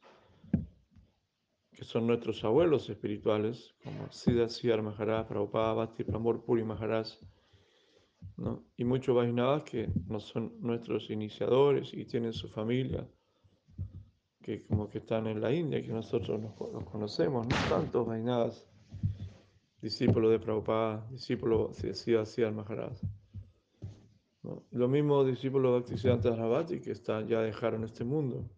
que 1.73 1.85
son 1.85 2.09
nuestros 2.09 2.43
abuelos 2.43 2.91
espirituales, 2.91 3.73
como 3.85 4.11
Siddha 4.11 4.49
Siddhar 4.49 4.83
Maharaj, 4.83 5.29
Prabhupada, 5.29 5.75
Bhakti 5.75 6.03
Puri 6.03 6.65
Maharaj, 6.65 7.07
¿no? 8.37 8.65
y 8.77 8.85
muchos 8.85 9.15
Vaishnavas 9.15 9.63
que 9.63 9.89
no 10.09 10.19
son 10.19 10.55
nuestros 10.59 11.09
iniciadores 11.09 11.95
y 11.95 12.05
tienen 12.05 12.33
su 12.33 12.49
familia 12.49 13.09
que 14.49 14.65
como 14.65 14.89
que 14.89 14.97
están 14.97 15.27
en 15.27 15.43
la 15.43 15.53
India, 15.53 15.83
que 15.83 15.93
nosotros 15.93 16.41
nos, 16.41 16.55
conocemos, 16.85 17.47
no 17.47 17.55
tantos 17.69 18.07
vainadas, 18.07 18.67
discípulos 19.83 20.31
de 20.31 20.39
Prabhupada, 20.39 21.07
discípulos 21.11 21.77
de 21.83 21.93
Siddha 21.93 22.51
Maharaj. 22.51 22.99
¿no? 24.43 24.65
Los 24.71 24.89
mismos 24.89 25.27
discípulos 25.27 25.85
de 25.87 26.35
Ravati 26.35 26.81
que 26.81 26.93
están, 26.93 27.29
ya 27.29 27.43
dejaron 27.43 27.85
este 27.85 28.05
mundo. 28.05 28.49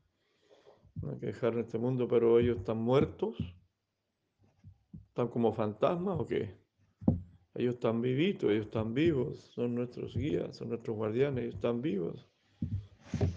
no 1.03 1.19
que 1.19 1.27
dejar 1.27 1.55
en 1.55 1.61
este 1.61 1.79
mundo, 1.79 2.07
pero 2.07 2.39
ellos 2.39 2.59
están 2.59 2.79
muertos, 2.79 3.35
están 5.09 5.27
como 5.27 5.53
fantasmas 5.53 6.21
o 6.21 6.25
qué? 6.25 6.57
Ellos 7.53 7.75
están 7.75 8.01
vivitos, 8.01 8.49
ellos 8.49 8.67
están 8.67 8.95
vivos, 8.95 9.41
son 9.57 9.75
nuestros 9.75 10.17
guías, 10.17 10.57
son 10.57 10.69
nuestros 10.69 10.97
guardianes, 10.97 11.43
ellos 11.43 11.57
están 11.57 11.83
vivos. 11.83 12.29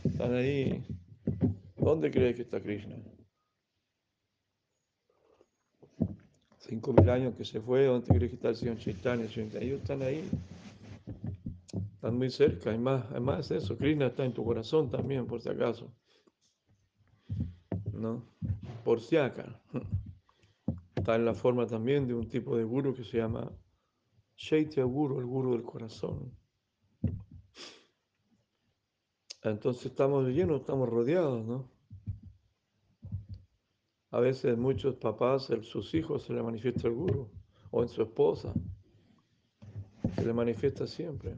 Están 0.03 0.35
ahí. 0.35 0.85
¿Dónde 1.83 2.09
crees 2.09 2.37
que 2.37 2.43
está 2.43 2.61
Krishna? 2.61 2.95
Cinco 6.57 6.93
mil 6.93 7.09
años 7.09 7.35
que 7.35 7.43
se 7.43 7.59
fue, 7.59 7.85
¿dónde 7.85 8.07
crees 8.07 8.29
que 8.31 8.35
está 8.35 8.49
el 8.49 8.55
señor 8.55 8.77
Chaitanya? 8.77 9.25
Ellos 9.59 9.81
están 9.81 10.01
ahí. 10.01 10.29
Están 11.95 12.17
muy 12.17 12.29
cerca. 12.29 12.69
Hay 12.69 12.77
más, 12.77 13.51
eso. 13.51 13.77
Krishna 13.77 14.07
está 14.07 14.23
en 14.23 14.33
tu 14.33 14.45
corazón 14.45 14.89
también, 14.89 15.27
por 15.27 15.41
si 15.41 15.49
acaso. 15.49 15.93
¿No? 17.91 18.25
Por 18.85 19.01
si 19.01 19.17
acaso. 19.17 19.59
Está 20.95 21.15
en 21.15 21.25
la 21.25 21.33
forma 21.33 21.67
también 21.67 22.07
de 22.07 22.13
un 22.13 22.29
tipo 22.29 22.55
de 22.55 22.63
guru 22.63 22.95
que 22.95 23.03
se 23.03 23.17
llama 23.17 23.51
Shaitya 24.37 24.85
Guru, 24.85 25.19
el 25.19 25.25
guru 25.25 25.51
del 25.51 25.63
corazón. 25.63 26.31
Entonces 29.43 29.87
estamos 29.87 30.25
llenos, 30.27 30.61
estamos 30.61 30.87
rodeados, 30.87 31.45
¿no? 31.45 31.69
A 34.11 34.19
veces 34.19 34.57
muchos 34.57 34.95
papás, 34.95 35.51
sus 35.63 35.93
hijos 35.95 36.23
se 36.23 36.33
le 36.33 36.41
manifiesta 36.41 36.87
el 36.87 36.93
guru, 36.93 37.29
o 37.71 37.81
en 37.81 37.89
su 37.89 38.03
esposa, 38.03 38.53
se 40.15 40.25
le 40.25 40.33
manifiesta 40.33 40.87
siempre. 40.87 41.35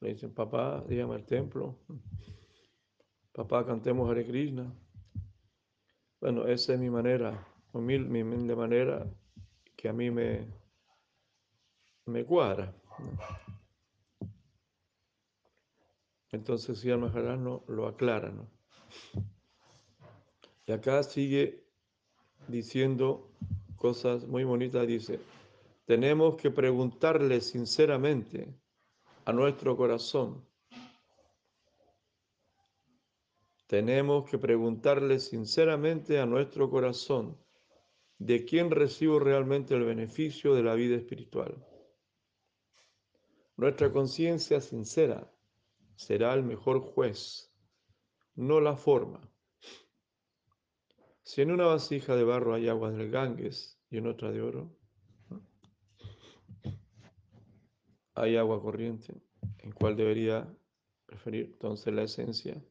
Le 0.00 0.10
dicen, 0.10 0.32
papá, 0.32 0.84
dígame 0.86 1.14
al 1.14 1.24
templo. 1.24 1.78
Papá, 3.32 3.66
cantemos 3.66 4.08
Hare 4.08 4.26
Krishna. 4.26 4.72
Bueno, 6.20 6.46
esa 6.46 6.74
es 6.74 6.80
mi 6.80 6.90
manera, 6.90 7.46
humilde, 7.72 8.08
mi 8.08 8.22
humilde 8.22 8.54
manera 8.54 9.06
que 9.74 9.88
a 9.88 9.92
mí 9.92 10.10
me, 10.10 10.46
me 12.06 12.24
cuadra. 12.24 12.74
Entonces, 16.30 16.84
el 16.84 16.98
Maharaj 16.98 17.38
no, 17.38 17.64
lo 17.68 17.86
aclara. 17.86 18.30
¿no? 18.30 18.48
Y 20.66 20.72
acá 20.72 21.02
sigue 21.02 21.64
diciendo 22.48 23.30
cosas 23.76 24.26
muy 24.26 24.44
bonitas. 24.44 24.86
Dice, 24.86 25.20
tenemos 25.86 26.36
que 26.36 26.50
preguntarle 26.50 27.40
sinceramente 27.40 28.54
a 29.24 29.32
nuestro 29.32 29.76
corazón. 29.76 30.46
Tenemos 33.66 34.28
que 34.28 34.38
preguntarle 34.38 35.18
sinceramente 35.18 36.18
a 36.18 36.26
nuestro 36.26 36.70
corazón 36.70 37.38
de 38.18 38.44
quién 38.44 38.70
recibo 38.70 39.18
realmente 39.18 39.74
el 39.74 39.84
beneficio 39.84 40.54
de 40.54 40.62
la 40.62 40.74
vida 40.74 40.96
espiritual. 40.96 41.54
Nuestra 43.56 43.92
conciencia 43.92 44.60
sincera 44.60 45.30
será 45.98 46.32
el 46.34 46.44
mejor 46.44 46.80
juez, 46.80 47.52
no 48.36 48.60
la 48.60 48.76
forma. 48.76 49.20
Si 51.22 51.42
en 51.42 51.50
una 51.50 51.66
vasija 51.66 52.14
de 52.14 52.22
barro 52.22 52.54
hay 52.54 52.68
agua 52.68 52.92
del 52.92 53.10
Ganges 53.10 53.76
y 53.90 53.98
en 53.98 54.06
otra 54.06 54.30
de 54.30 54.40
oro, 54.40 54.70
hay 58.14 58.36
agua 58.36 58.62
corriente, 58.62 59.20
¿en 59.58 59.72
cuál 59.72 59.96
debería 59.96 60.48
preferir 61.04 61.46
entonces 61.46 61.92
la 61.92 62.04
esencia? 62.04 62.62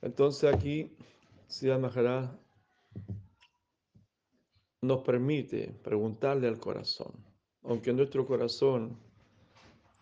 Entonces 0.00 0.52
aquí 0.52 0.96
Siddha 1.48 1.78
Maharaj 1.78 2.30
nos 4.80 5.02
permite 5.02 5.78
preguntarle 5.84 6.48
al 6.48 6.58
corazón, 6.58 7.12
aunque 7.62 7.92
nuestro 7.92 8.26
corazón 8.26 9.07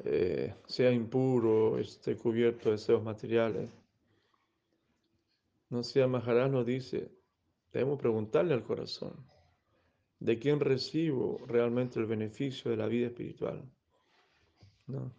eh, 0.05 0.55
sea 0.67 0.93
impuro, 0.93 1.79
esté 1.79 2.17
cubierto 2.17 2.67
de 2.67 2.73
deseos 2.73 3.03
materiales. 3.03 3.71
No 5.71 5.83
sea 5.83 6.07
Maharaj 6.07 6.51
nos 6.51 6.67
dice, 6.67 7.11
debemos 7.73 7.99
preguntarle 7.99 8.55
al 8.55 8.63
corazón, 8.63 9.27
¿de 10.21 10.39
quién 10.39 10.61
recibo 10.61 11.39
realmente 11.47 11.99
el 11.99 12.07
beneficio 12.07 12.71
de 12.71 12.77
la 12.77 12.87
vida 12.87 13.09
espiritual? 13.09 13.65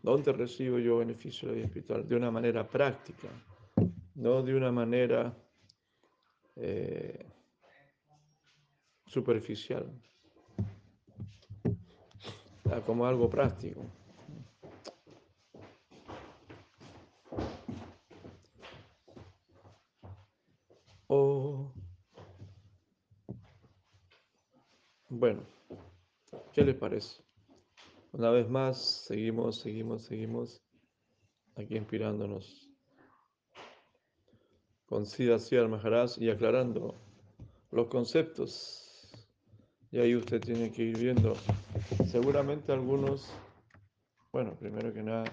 ¿Dónde 0.01 0.31
recibo 0.31 0.79
yo 0.79 0.99
beneficio 0.99 1.49
de 1.49 1.53
la 1.53 1.55
vida 1.57 1.67
espiritual? 1.67 2.07
De 2.07 2.15
una 2.15 2.31
manera 2.31 2.65
práctica, 2.65 3.27
no 4.15 4.41
de 4.41 4.55
una 4.55 4.71
manera 4.71 5.35
eh, 6.55 7.25
superficial, 9.05 9.91
como 12.85 13.05
algo 13.05 13.29
práctico. 13.29 13.81
O, 21.08 21.74
bueno, 25.10 25.43
¿qué 26.52 26.65
les 26.65 26.76
parece? 26.76 27.24
Una 28.12 28.30
vez 28.30 28.50
más, 28.50 29.06
seguimos, 29.06 29.62
seguimos, 29.62 30.04
seguimos 30.04 30.62
aquí 31.56 31.78
inspirándonos 31.78 32.70
con 34.86 35.06
Siddha 35.06 35.38
al 35.62 35.70
Maharaj 35.70 36.17
y 36.17 36.30
aclarando 36.30 36.96
los 37.72 37.88
conceptos. 37.88 38.84
Y 39.91 40.00
ahí 40.00 40.15
usted 40.15 40.41
tiene 40.41 40.72
que 40.72 40.84
ir 40.84 40.98
viendo. 40.98 41.36
Seguramente 42.06 42.74
algunos, 42.74 43.30
bueno, 44.34 44.56
primero 44.60 44.93
que 44.93 45.04
nada, 45.04 45.24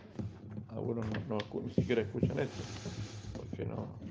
algunos 0.69 1.07
no, 1.29 1.39
ni 1.63 1.75
siquiera 1.75 2.03
escuchan 2.03 2.39
esto, 2.39 2.63
porque 3.37 3.65
no 3.65 4.04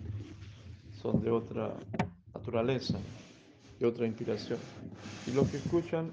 son 1.03 1.21
de 1.21 1.29
otra 1.29 1.75
naturaleza, 2.33 2.97
de 3.77 3.85
otra 3.85 4.07
inspiración. 4.07 4.57
Y 5.27 5.31
los 5.31 5.49
que 5.49 5.57
escuchan, 5.57 6.11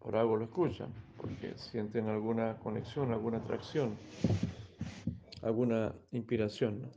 por 0.00 0.16
algo 0.16 0.36
lo 0.36 0.44
escuchan, 0.44 0.92
porque 1.16 1.54
sienten 1.56 2.08
alguna 2.08 2.58
conexión, 2.58 3.12
alguna 3.12 3.38
atracción, 3.38 3.96
alguna 5.40 5.94
inspiración. 6.10 6.90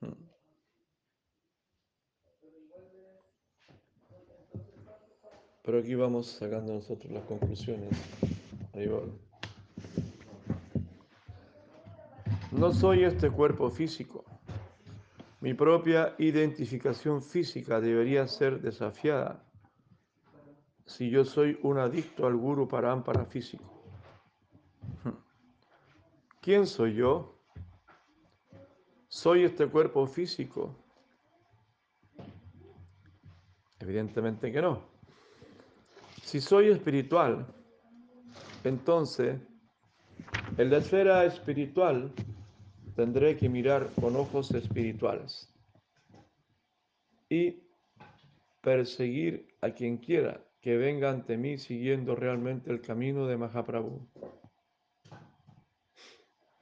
Hmm. 0.00 0.12
Pero 5.62 5.78
aquí 5.78 5.94
vamos 5.94 6.26
sacando 6.26 6.74
nosotros 6.74 7.12
las 7.12 7.22
conclusiones. 7.26 7.90
No 12.50 12.72
soy 12.72 13.04
este 13.04 13.30
cuerpo 13.30 13.70
físico. 13.70 14.24
Mi 15.42 15.54
propia 15.54 16.14
identificación 16.18 17.20
física 17.20 17.80
debería 17.80 18.28
ser 18.28 18.60
desafiada 18.60 19.44
si 20.86 21.10
yo 21.10 21.24
soy 21.24 21.58
un 21.64 21.78
adicto 21.78 22.28
al 22.28 22.36
guru 22.36 22.68
parámpara 22.68 23.24
físico. 23.24 23.82
¿Quién 26.40 26.64
soy 26.64 26.94
yo? 26.94 27.40
¿Soy 29.08 29.42
este 29.42 29.66
cuerpo 29.66 30.06
físico? 30.06 30.76
Evidentemente 33.80 34.52
que 34.52 34.62
no. 34.62 34.80
Si 36.22 36.40
soy 36.40 36.68
espiritual, 36.68 37.44
entonces 38.62 39.40
en 40.56 40.70
la 40.70 40.76
esfera 40.76 41.24
espiritual 41.24 42.12
tendré 42.94 43.36
que 43.36 43.48
mirar 43.48 43.90
con 44.00 44.16
ojos 44.16 44.50
espirituales 44.50 45.52
y 47.28 47.62
perseguir 48.60 49.48
a 49.60 49.70
quien 49.70 49.96
quiera 49.96 50.40
que 50.60 50.76
venga 50.76 51.10
ante 51.10 51.36
mí 51.36 51.58
siguiendo 51.58 52.14
realmente 52.14 52.70
el 52.70 52.80
camino 52.80 53.26
de 53.26 53.36
Mahaprabhu. 53.36 54.06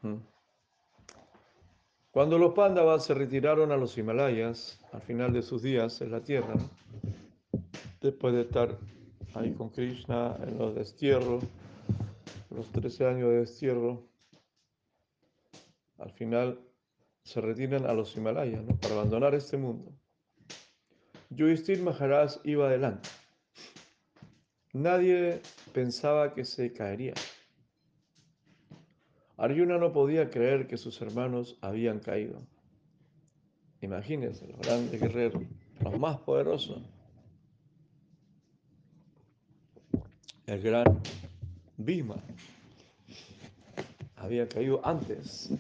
Hmm. 0.01 0.17
Cuando 2.11 2.39
los 2.39 2.55
Pándavas 2.55 3.05
se 3.05 3.15
retiraron 3.15 3.71
a 3.71 3.77
los 3.77 3.97
Himalayas, 3.99 4.81
al 4.93 5.03
final 5.03 5.33
de 5.33 5.43
sus 5.43 5.63
días 5.63 6.01
en 6.01 6.11
la 6.11 6.21
tierra, 6.21 6.55
después 8.01 8.35
de 8.35 8.41
estar 8.41 8.79
ahí 9.35 9.53
con 9.53 9.69
Krishna 9.69 10.37
en 10.43 10.59
los 10.59 10.75
destierros, 10.75 11.45
los 12.51 12.69
13 12.73 13.07
años 13.07 13.29
de 13.29 13.41
destierro, 13.41 14.10
al 16.01 16.13
final 16.13 16.61
se 17.23 17.41
retiran 17.41 17.87
a 17.87 17.93
los 17.93 18.17
Himalayas 18.17 18.65
para 18.81 18.95
abandonar 18.95 19.35
este 19.35 19.57
mundo. 19.57 19.93
Yudhishthir 21.31 21.83
Maharaj 21.83 22.39
iba 22.45 22.67
adelante. 22.67 23.09
Nadie 24.73 25.41
pensaba 25.73 26.35
que 26.35 26.45
se 26.45 26.73
caería. 26.73 27.15
Arjuna 29.37 29.79
no 29.79 29.93
podía 29.93 30.31
creer 30.31 30.67
que 30.67 30.77
sus 30.77 31.01
hermanos 31.01 31.59
habían 31.61 32.01
caído. 32.01 32.43
Imagínense, 33.81 34.47
los 34.49 34.61
grandes 34.61 35.01
guerreros, 35.01 35.43
los 35.81 35.99
más 35.99 36.19
poderosos. 36.19 36.83
El 40.47 40.63
gran 40.63 41.01
Bhima 41.77 42.17
había 44.21 44.47
caído 44.49 44.81
antes. 44.85 45.51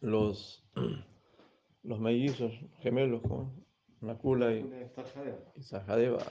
Los, 0.00 0.64
los 1.82 2.00
mellizos 2.00 2.52
gemelos, 2.80 3.22
con 3.22 3.64
Nakula 4.00 4.54
y, 4.54 4.90
y 5.56 5.62
Sahadeva. 5.62 6.24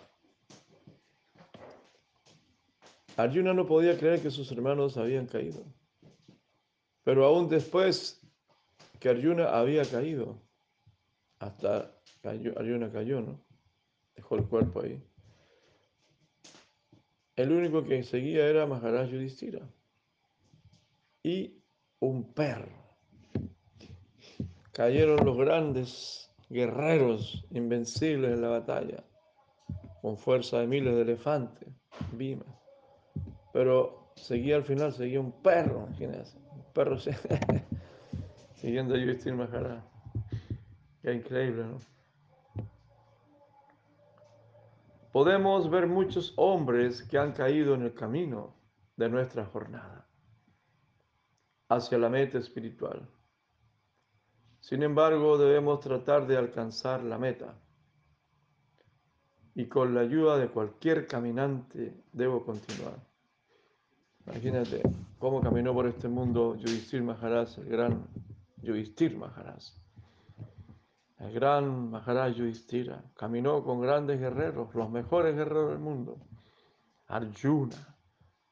Arjuna 3.15 3.53
no 3.53 3.65
podía 3.65 3.97
creer 3.97 4.21
que 4.21 4.31
sus 4.31 4.51
hermanos 4.51 4.97
habían 4.97 5.27
caído. 5.27 5.63
Pero 7.03 7.25
aún 7.25 7.49
después 7.49 8.21
que 8.99 9.09
Arjuna 9.09 9.57
había 9.57 9.83
caído, 9.85 10.41
hasta 11.39 11.91
Arjuna 12.23 12.91
cayó, 12.91 13.21
¿no? 13.21 13.39
Dejó 14.15 14.35
el 14.35 14.45
cuerpo 14.45 14.81
ahí. 14.81 15.01
El 17.35 17.51
único 17.51 17.83
que 17.83 18.03
seguía 18.03 18.47
era 18.47 18.65
Maharaj 18.65 19.09
Yudhishthira 19.09 19.67
y 21.27 21.61
un 21.99 22.33
perro. 22.33 22.71
Cayeron 24.71 25.25
los 25.25 25.35
grandes 25.35 26.31
guerreros 26.49 27.45
invencibles 27.51 28.31
en 28.31 28.41
la 28.41 28.47
batalla, 28.47 29.03
con 30.01 30.17
fuerza 30.17 30.59
de 30.59 30.67
miles 30.67 30.95
de 30.95 31.01
elefantes, 31.01 31.67
Bhima. 32.13 32.45
Pero 33.51 34.13
seguía 34.15 34.55
al 34.55 34.63
final, 34.63 34.93
seguía 34.93 35.19
un 35.19 35.33
perro, 35.41 35.87
imagínense, 35.87 36.37
un 36.37 36.63
perro 36.73 36.97
siguiendo 38.55 38.95
a 38.95 38.97
Yudhishthira 38.97 39.35
Maharaj. 39.35 39.83
Qué 41.01 41.13
increíble, 41.13 41.65
¿no? 41.65 41.79
Podemos 45.11 45.69
ver 45.69 45.87
muchos 45.87 46.33
hombres 46.37 47.03
que 47.03 47.17
han 47.17 47.33
caído 47.33 47.73
en 47.73 47.81
el 47.81 47.93
camino 47.93 48.55
de 48.95 49.09
nuestra 49.09 49.45
jornada 49.45 50.06
hacia 51.69 51.97
la 51.97 52.09
meta 52.09 52.37
espiritual. 52.37 53.07
Sin 54.59 54.83
embargo, 54.83 55.37
debemos 55.37 55.79
tratar 55.79 56.27
de 56.27 56.37
alcanzar 56.37 57.03
la 57.03 57.17
meta. 57.17 57.55
Y 59.55 59.65
con 59.65 59.95
la 59.95 60.01
ayuda 60.01 60.37
de 60.37 60.49
cualquier 60.49 61.07
caminante 61.07 62.03
debo 62.11 62.45
continuar. 62.45 62.99
Imagínate 64.25 64.81
cómo 65.19 65.41
caminó 65.41 65.73
por 65.73 65.87
este 65.87 66.07
mundo 66.07 66.55
Yudhishthir 66.55 67.01
Maharaj, 67.01 67.57
el 67.59 67.69
gran 67.69 68.07
Yudhishthir 68.61 69.17
Maharaj. 69.17 69.63
El 71.19 71.33
gran 71.33 71.89
Maharaj 71.89 72.33
Yudhishthira 72.35 73.03
caminó 73.15 73.63
con 73.63 73.81
grandes 73.81 74.19
guerreros, 74.19 74.75
los 74.75 74.89
mejores 74.89 75.35
guerreros 75.35 75.69
del 75.71 75.79
mundo. 75.79 76.17
Arjuna, 77.07 77.95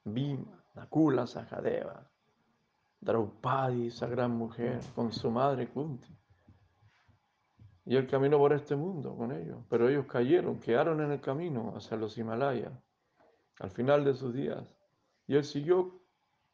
Bhima, 0.06 0.64
Nakula, 0.74 1.28
Sahadeva, 1.28 2.10
Draupadi, 3.00 3.88
esa 3.88 4.08
gran 4.08 4.32
mujer, 4.32 4.80
con 4.96 5.12
su 5.12 5.30
madre 5.30 5.68
Kunti. 5.68 6.16
Y 7.86 7.96
él 7.96 8.08
caminó 8.08 8.40
por 8.40 8.54
este 8.54 8.76
mundo 8.76 9.16
con 9.16 9.32
ellos, 9.32 9.64
pero 9.70 9.88
ellos 9.88 10.08
cayeron, 10.08 10.60
quedaron 10.60 11.02
en 11.02 11.12
el 11.12 11.22
camino 11.22 11.74
hacia 11.76 11.98
los 11.98 12.18
Himalayas, 12.18 12.74
al 13.60 13.70
final 13.70 14.04
de 14.04 14.16
sus 14.16 14.34
días. 14.34 14.76
Y 15.28 15.36
él 15.36 15.44
siguió 15.44 16.02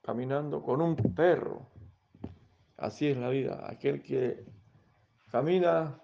caminando 0.02 0.62
con 0.62 0.82
un 0.82 0.96
perro. 0.96 1.70
Así 2.78 3.08
es 3.08 3.18
la 3.18 3.30
vida. 3.30 3.70
Aquel 3.70 4.02
que 4.02 4.46
camina 5.32 6.02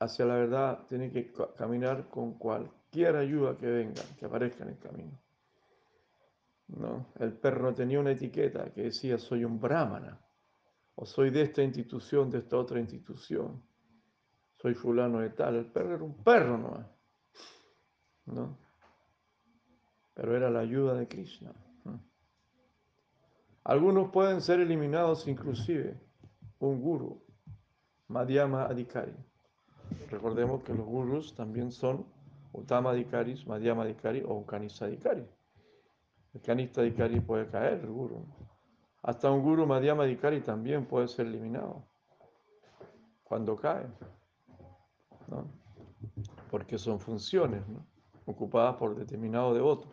hacia 0.00 0.24
la 0.24 0.34
verdad 0.34 0.86
tiene 0.88 1.10
que 1.10 1.32
caminar 1.56 2.08
con 2.08 2.34
cualquier 2.34 3.16
ayuda 3.16 3.56
que 3.56 3.66
venga, 3.66 4.02
que 4.18 4.26
aparezca 4.26 4.64
en 4.64 4.70
el 4.70 4.78
camino. 4.78 5.25
¿No? 6.68 7.12
El 7.18 7.32
perro 7.34 7.74
tenía 7.74 8.00
una 8.00 8.12
etiqueta 8.12 8.72
que 8.72 8.82
decía 8.82 9.18
soy 9.18 9.44
un 9.44 9.60
brahmana, 9.60 10.20
o 10.94 11.04
soy 11.04 11.30
de 11.30 11.42
esta 11.42 11.62
institución, 11.62 12.30
de 12.30 12.38
esta 12.38 12.56
otra 12.56 12.80
institución, 12.80 13.62
soy 14.56 14.74
fulano 14.74 15.20
de 15.20 15.30
tal. 15.30 15.56
El 15.56 15.66
perro 15.66 15.94
era 15.94 16.04
un 16.04 16.22
perro 16.22 16.84
¿no? 18.26 18.58
Pero 20.14 20.36
era 20.36 20.50
la 20.50 20.60
ayuda 20.60 20.94
de 20.94 21.06
Krishna. 21.06 21.52
Algunos 23.64 24.10
pueden 24.10 24.40
ser 24.40 24.60
eliminados 24.60 25.26
inclusive, 25.26 26.00
un 26.60 26.80
guru, 26.80 27.20
Madhyama 28.08 28.66
Adhikari. 28.66 29.14
Recordemos 30.08 30.62
que 30.62 30.72
los 30.72 30.86
gurus 30.86 31.34
también 31.34 31.72
son 31.72 32.06
Uttama 32.52 32.92
Adhikaris, 32.92 33.46
Madhyama 33.46 33.82
Adhikari 33.82 34.22
o 34.24 34.46
Kanisa 34.46 34.86
Adhikari. 34.86 35.26
El 36.36 36.42
canista 36.42 36.82
Dikari 36.82 37.18
puede 37.20 37.46
caer, 37.46 37.80
el 37.80 37.90
guru. 37.90 38.22
Hasta 39.02 39.30
un 39.30 39.42
guru 39.42 39.66
Madhyama 39.66 40.04
Dikari 40.04 40.42
también 40.42 40.84
puede 40.84 41.08
ser 41.08 41.24
eliminado 41.24 41.82
cuando 43.24 43.56
cae. 43.56 43.86
¿no? 45.28 45.50
Porque 46.50 46.76
son 46.76 47.00
funciones 47.00 47.62
ocupadas 48.26 48.76
por 48.76 48.94
determinado 48.94 49.54
devoto. 49.54 49.88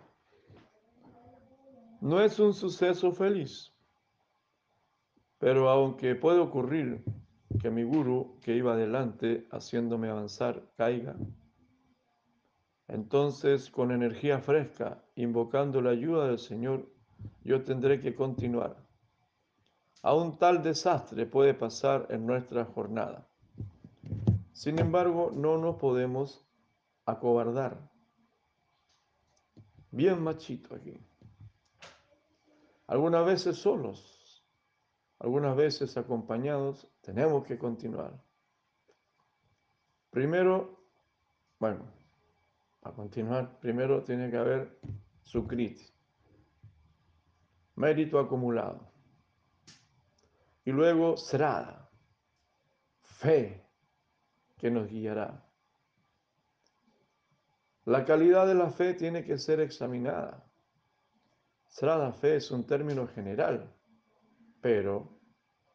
No 2.02 2.20
es 2.20 2.38
un 2.40 2.54
suceso 2.54 3.14
feliz, 3.14 3.72
pero 5.38 5.70
aunque 5.70 6.14
puede 6.14 6.40
ocurrir 6.40 7.06
que 7.62 7.72
mi 7.72 7.84
guru 7.84 8.38
que 8.42 8.54
iba 8.54 8.74
adelante 8.74 9.48
haciéndome 9.50 10.10
avanzar 10.10 10.62
caiga, 10.76 11.16
entonces, 12.90 13.72
con 13.72 13.94
energía 13.94 14.40
fresca, 14.40 15.03
invocando 15.16 15.82
la 15.82 15.92
ayuda 15.92 16.28
del 16.28 16.40
Señor, 16.40 16.88
yo 17.44 17.64
tendré 17.64 18.00
que 18.00 18.16
continuar. 18.16 18.76
Aún 20.02 20.38
tal 20.38 20.62
desastre 20.62 21.26
puede 21.26 21.54
pasar 21.54 22.08
en 22.10 22.26
nuestra 22.26 22.66
jornada. 22.66 23.26
Sin 24.52 24.80
embargo, 24.80 25.32
no 25.34 25.58
nos 25.58 25.78
podemos 25.78 26.46
acobardar. 27.06 27.78
Bien 29.92 30.22
machito 30.22 30.76
aquí. 30.76 31.00
Algunas 32.88 33.26
veces 33.26 33.58
solos, 33.58 34.44
algunas 35.20 35.56
veces 35.56 35.96
acompañados, 35.98 36.88
tenemos 37.02 37.46
que 37.46 37.58
continuar. 37.58 38.14
Primero, 40.10 40.80
bueno, 41.60 41.86
a 42.84 42.92
continuar, 42.92 43.60
primero 43.60 44.04
tiene 44.04 44.30
que 44.30 44.38
haber 44.38 44.78
sukriti, 45.24 45.86
mérito 47.76 48.20
acumulado. 48.20 48.92
Y 50.66 50.72
luego 50.72 51.18
srada, 51.18 51.90
fe 53.02 53.66
que 54.58 54.72
nos 54.72 54.88
guiará. 54.88 55.46
La 57.86 58.06
calidad 58.06 58.48
de 58.48 58.56
la 58.56 58.70
fe 58.70 58.94
tiene 58.94 59.26
que 59.26 59.38
ser 59.38 59.60
examinada. 59.60 60.50
Srada 61.68 62.14
fe 62.14 62.38
es 62.38 62.50
un 62.52 62.66
término 62.66 63.08
general, 63.08 63.76
pero 64.62 65.20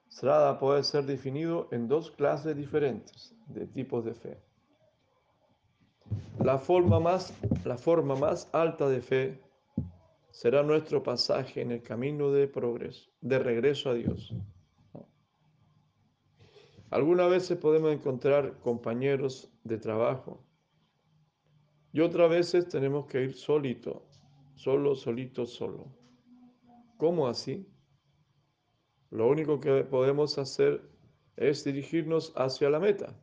srada 0.09 0.59
puede 0.59 0.85
ser 0.85 1.05
definido 1.05 1.69
en 1.71 1.87
dos 1.87 2.11
clases 2.13 2.57
diferentes 2.57 3.35
de 3.47 3.67
tipos 3.67 4.05
de 4.05 4.15
fe. 4.15 4.48
La 6.49 6.57
forma 6.57 6.99
más, 6.99 7.35
la 7.67 7.77
forma 7.77 8.17
más 8.17 8.49
alta 8.55 8.89
de 8.89 9.03
fe 9.03 9.39
será 10.31 10.63
nuestro 10.63 11.03
pasaje 11.03 11.61
en 11.61 11.73
el 11.73 11.83
camino 11.83 12.33
de 12.33 12.49
progreso, 12.49 13.11
de 13.21 13.39
regreso 13.39 13.91
a 13.91 13.93
Dios. 13.93 14.35
Algunas 16.89 17.29
veces 17.29 17.59
podemos 17.59 17.93
encontrar 17.93 18.59
compañeros 18.61 19.53
de 19.63 19.77
trabajo 19.77 20.43
y 21.93 22.01
otras 22.01 22.31
veces 22.31 22.67
tenemos 22.67 23.05
que 23.09 23.25
ir 23.25 23.35
solito, 23.35 24.09
solo, 24.55 24.95
solito, 24.97 25.45
solo. 25.45 25.95
¿Cómo 26.97 27.29
así? 27.29 27.69
Lo 29.11 29.29
único 29.29 29.61
que 29.61 29.85
podemos 29.85 30.39
hacer 30.39 30.81
es 31.37 31.63
dirigirnos 31.63 32.33
hacia 32.37 32.71
la 32.71 32.81
meta 32.81 33.15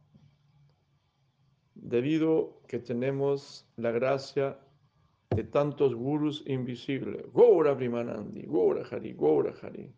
debido 1.86 2.62
que 2.68 2.80
tenemos 2.80 3.68
la 3.78 3.92
gracia 3.92 4.58
de 5.30 5.44
tantos 5.44 5.94
gurus 5.94 6.44
invisibles, 6.48 7.32
Gora 7.32 7.78
Primanandi, 7.78 8.44
Gora 8.48 8.84
Hari, 8.90 9.14
Gora 9.14 9.54
Hari, 9.62 9.94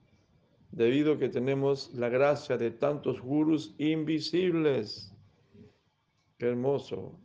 debido 0.71 1.17
que 1.17 1.29
tenemos 1.29 1.93
la 1.93 2.09
gracia 2.09 2.57
de 2.57 2.71
tantos 2.71 3.21
gurus 3.21 3.73
invisibles. 3.77 5.13
Qué 6.37 6.47
hermoso, 6.47 7.17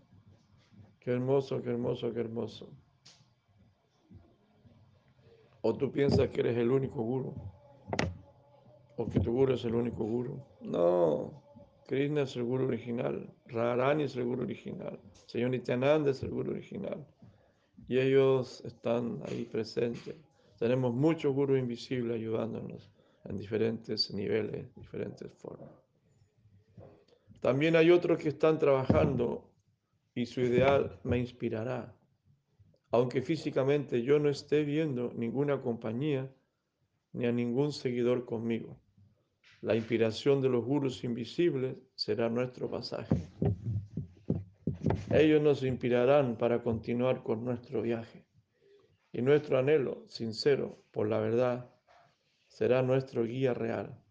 qué 1.00 1.10
hermoso, 1.10 1.60
qué 1.60 1.70
hermoso, 1.70 2.12
qué 2.12 2.20
hermoso. 2.20 2.70
O 5.62 5.74
tú 5.74 5.90
piensas 5.90 6.28
que 6.28 6.40
eres 6.40 6.56
el 6.56 6.70
único 6.70 7.02
guru, 7.02 7.34
o 8.96 9.08
que 9.08 9.18
tu 9.18 9.32
guru 9.32 9.54
es 9.54 9.64
el 9.64 9.74
único 9.74 10.04
guru. 10.04 10.40
No, 10.60 11.41
Krishna 11.92 12.22
es 12.22 12.34
el 12.36 12.44
guru 12.44 12.68
original, 12.68 13.30
Radharani 13.48 14.04
es 14.04 14.16
el 14.16 14.24
guru 14.24 14.44
original, 14.44 14.98
Señor 15.26 15.50
Nityananda 15.50 16.12
es 16.12 16.22
el 16.22 16.30
guru 16.30 16.52
original. 16.52 17.06
Y 17.86 17.98
ellos 17.98 18.62
están 18.64 19.20
ahí 19.26 19.44
presentes. 19.44 20.16
Tenemos 20.58 20.94
muchos 20.94 21.34
gurus 21.34 21.58
invisibles 21.58 22.16
ayudándonos 22.16 22.90
en 23.26 23.36
diferentes 23.36 24.10
niveles, 24.14 24.74
diferentes 24.74 25.30
formas. 25.34 25.68
También 27.42 27.76
hay 27.76 27.90
otros 27.90 28.16
que 28.16 28.30
están 28.30 28.58
trabajando 28.58 29.52
y 30.14 30.24
su 30.24 30.40
ideal 30.40 30.98
me 31.04 31.18
inspirará. 31.18 31.94
Aunque 32.90 33.20
físicamente 33.20 34.02
yo 34.02 34.18
no 34.18 34.30
esté 34.30 34.64
viendo 34.64 35.12
ninguna 35.14 35.60
compañía 35.60 36.26
ni 37.12 37.26
a 37.26 37.32
ningún 37.32 37.70
seguidor 37.70 38.24
conmigo. 38.24 38.78
La 39.62 39.76
inspiración 39.76 40.42
de 40.42 40.48
los 40.48 40.64
gurus 40.64 41.04
invisibles 41.04 41.76
será 41.94 42.28
nuestro 42.28 42.68
pasaje. 42.68 43.28
Ellos 45.08 45.40
nos 45.40 45.62
inspirarán 45.62 46.36
para 46.36 46.64
continuar 46.64 47.22
con 47.22 47.44
nuestro 47.44 47.80
viaje. 47.80 48.26
Y 49.12 49.22
nuestro 49.22 49.58
anhelo 49.58 50.04
sincero 50.08 50.82
por 50.90 51.08
la 51.08 51.20
verdad 51.20 51.70
será 52.48 52.82
nuestro 52.82 53.24
guía 53.24 53.54
real. 53.54 54.02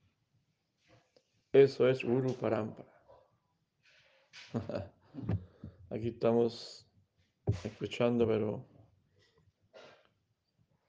Eso 1.52 1.90
es 1.90 2.02
Guru 2.02 2.34
Parampara. 2.36 2.90
Aquí 5.90 6.08
estamos 6.08 6.88
escuchando, 7.66 8.26
pero 8.26 8.66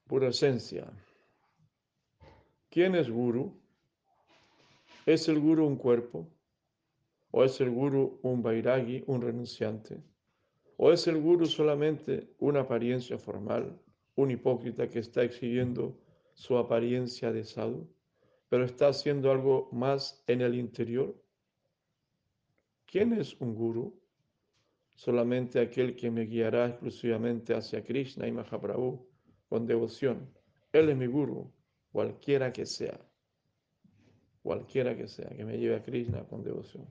pura 0.06 0.28
esencia. 0.28 0.86
¿Quién 2.70 2.94
es 2.94 3.10
Guru? 3.10 3.61
¿Es 5.04 5.28
el 5.28 5.40
Guru 5.40 5.66
un 5.66 5.76
cuerpo? 5.76 6.28
¿O 7.30 7.44
es 7.44 7.60
el 7.60 7.70
Guru 7.70 8.20
un 8.22 8.42
Vairagi, 8.42 9.02
un 9.06 9.20
renunciante? 9.22 10.00
¿O 10.76 10.92
es 10.92 11.06
el 11.06 11.20
Guru 11.20 11.46
solamente 11.46 12.34
una 12.38 12.60
apariencia 12.60 13.18
formal, 13.18 13.80
un 14.14 14.30
hipócrita 14.30 14.88
que 14.88 15.00
está 15.00 15.22
exhibiendo 15.22 15.98
su 16.34 16.56
apariencia 16.56 17.32
de 17.32 17.44
sadhu, 17.44 17.88
pero 18.48 18.64
está 18.64 18.88
haciendo 18.88 19.30
algo 19.30 19.68
más 19.72 20.22
en 20.26 20.40
el 20.40 20.54
interior? 20.54 21.14
¿Quién 22.86 23.12
es 23.12 23.40
un 23.40 23.54
Guru? 23.54 24.02
solamente 24.94 25.58
aquel 25.58 25.96
que 25.96 26.10
me 26.12 26.26
guiará 26.26 26.68
exclusivamente 26.68 27.54
hacia 27.54 27.82
Krishna 27.82 28.28
y 28.28 28.32
Mahaprabhu 28.32 29.04
con 29.48 29.66
devoción. 29.66 30.32
Él 30.72 30.90
es 30.90 30.96
mi 30.96 31.06
guru, 31.06 31.52
cualquiera 31.90 32.52
que 32.52 32.66
sea, 32.66 33.00
cualquiera 34.42 34.96
que 34.96 35.08
sea, 35.08 35.28
que 35.30 35.44
me 35.44 35.58
lleve 35.58 35.76
a 35.76 35.82
Krishna 35.82 36.24
con 36.24 36.42
devoción. 36.42 36.86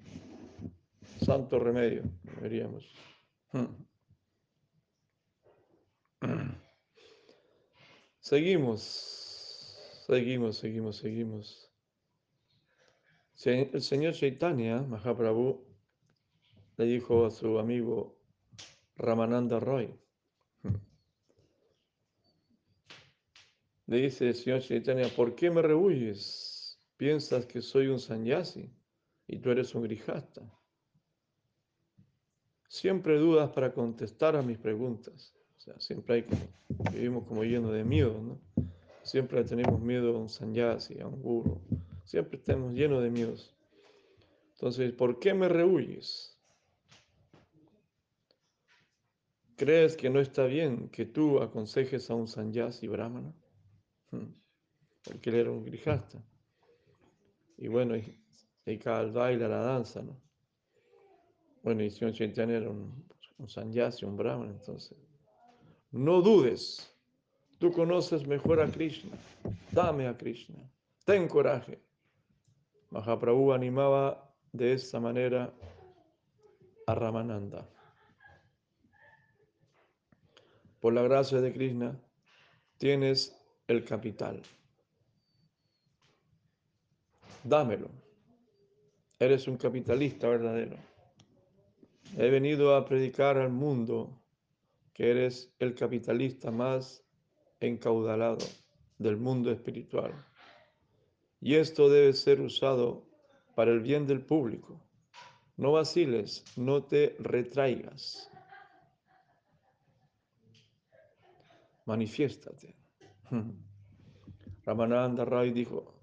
Santo 1.24 1.60
remedio, 1.60 2.04
veríamos. 2.42 2.90
Seguimos, 8.20 8.84
seguimos, 10.08 10.58
seguimos, 10.58 10.98
seguimos. 10.98 11.72
El 13.44 13.82
señor 13.82 14.14
Chaitanya, 14.14 14.82
Mahaprabhu, 14.84 15.66
le 16.78 16.86
dijo 16.86 17.26
a 17.26 17.32
su 17.32 17.58
amigo 17.60 18.20
Ramananda 18.96 19.60
Roy. 19.60 20.00
Le 23.88 23.98
dice 23.98 24.34
señor 24.34 24.62
Chaitanya, 24.62 25.10
¿por 25.10 25.36
qué 25.36 25.50
me 25.52 25.62
rehuyes? 25.62 26.51
Piensas 27.02 27.48
que 27.48 27.64
soy 27.64 27.88
un 27.88 28.00
sanyasi 28.00 28.70
y 29.26 29.40
tú 29.40 29.50
eres 29.50 29.74
un 29.74 29.82
grijasta. 29.82 30.44
Siempre 32.68 33.18
dudas 33.18 33.50
para 33.50 33.74
contestar 33.74 34.36
a 34.36 34.44
mis 34.44 34.60
preguntas. 34.60 35.34
O 35.58 35.60
sea, 35.60 35.80
siempre 35.80 36.14
hay 36.14 36.26
vivimos 36.92 37.26
como 37.26 37.44
llenos 37.44 37.74
de 37.74 37.84
miedo, 37.84 38.22
¿no? 38.22 38.40
Siempre 39.02 39.44
tenemos 39.44 39.82
miedo 39.82 40.16
a 40.16 40.20
un 40.20 40.30
sanyasi, 40.30 41.00
a 41.00 41.08
un 41.08 41.20
guru. 41.24 41.60
Siempre 42.06 42.38
estamos 42.38 42.72
llenos 42.76 43.02
de 43.02 43.10
miedos. 43.10 43.52
Entonces, 44.52 44.94
¿por 44.94 45.18
qué 45.18 45.34
me 45.34 45.50
rehuyes? 45.50 46.40
¿Crees 49.56 49.98
que 49.98 50.12
no 50.12 50.20
está 50.20 50.46
bien 50.46 50.88
que 50.90 51.08
tú 51.08 51.42
aconsejes 51.42 52.12
a 52.12 52.14
un 52.14 52.28
sanyasi 52.28 52.88
brahmana? 52.88 53.34
Hmm. 54.12 54.36
Porque 55.04 55.32
él 55.32 55.38
era 55.38 55.52
un 55.52 55.66
grijasta. 55.66 56.24
Y 57.62 57.68
bueno, 57.68 57.94
dedicaba 58.66 59.00
al 59.00 59.12
baile, 59.12 59.46
a 59.46 59.48
la 59.48 59.62
danza, 59.62 60.02
¿no? 60.02 60.20
Bueno, 61.62 61.84
y 61.84 61.92
señor 61.92 62.14
Chaitanya 62.14 62.58
era 62.58 62.70
un, 62.72 63.06
un 63.38 63.48
sanyasi, 63.48 64.04
un 64.04 64.18
brahman, 64.18 64.50
entonces. 64.50 64.98
No 65.92 66.22
dudes, 66.22 66.92
tú 67.60 67.72
conoces 67.72 68.26
mejor 68.26 68.60
a 68.60 68.68
Krishna, 68.68 69.16
dame 69.72 70.08
a 70.08 70.18
Krishna, 70.18 70.58
ten 71.06 71.28
coraje. 71.28 71.80
Mahaprabhu 72.90 73.54
animaba 73.54 74.34
de 74.52 74.74
esta 74.74 75.00
manera 75.00 75.54
a 76.88 76.96
Ramananda 76.96 77.70
por 80.80 80.94
la 80.94 81.04
gracia 81.04 81.40
de 81.40 81.54
Krishna, 81.54 81.96
tienes 82.80 83.40
el 83.68 83.86
capital. 83.86 84.42
Dámelo. 87.44 87.90
Eres 89.20 89.48
un 89.48 89.58
capitalista 89.58 90.28
verdadero. 90.28 90.78
He 92.18 92.30
venido 92.30 92.76
a 92.76 92.86
predicar 92.86 93.38
al 93.38 93.52
mundo 93.52 94.22
que 94.94 95.12
eres 95.12 95.54
el 95.60 95.76
capitalista 95.76 96.52
más 96.52 97.04
encaudalado 97.60 98.46
del 98.98 99.18
mundo 99.18 99.52
espiritual. 99.52 100.14
Y 101.40 101.56
esto 101.56 101.90
debe 101.90 102.14
ser 102.14 102.42
usado 102.42 103.06
para 103.56 103.72
el 103.72 103.80
bien 103.80 104.06
del 104.06 104.22
público. 104.22 104.80
No 105.58 105.72
vaciles, 105.72 106.44
no 106.56 106.84
te 106.84 107.16
retraigas. 107.20 108.32
manifiéstate. 111.86 112.76
Ramananda 114.66 115.26
Rai 115.26 115.52
dijo, 115.52 116.01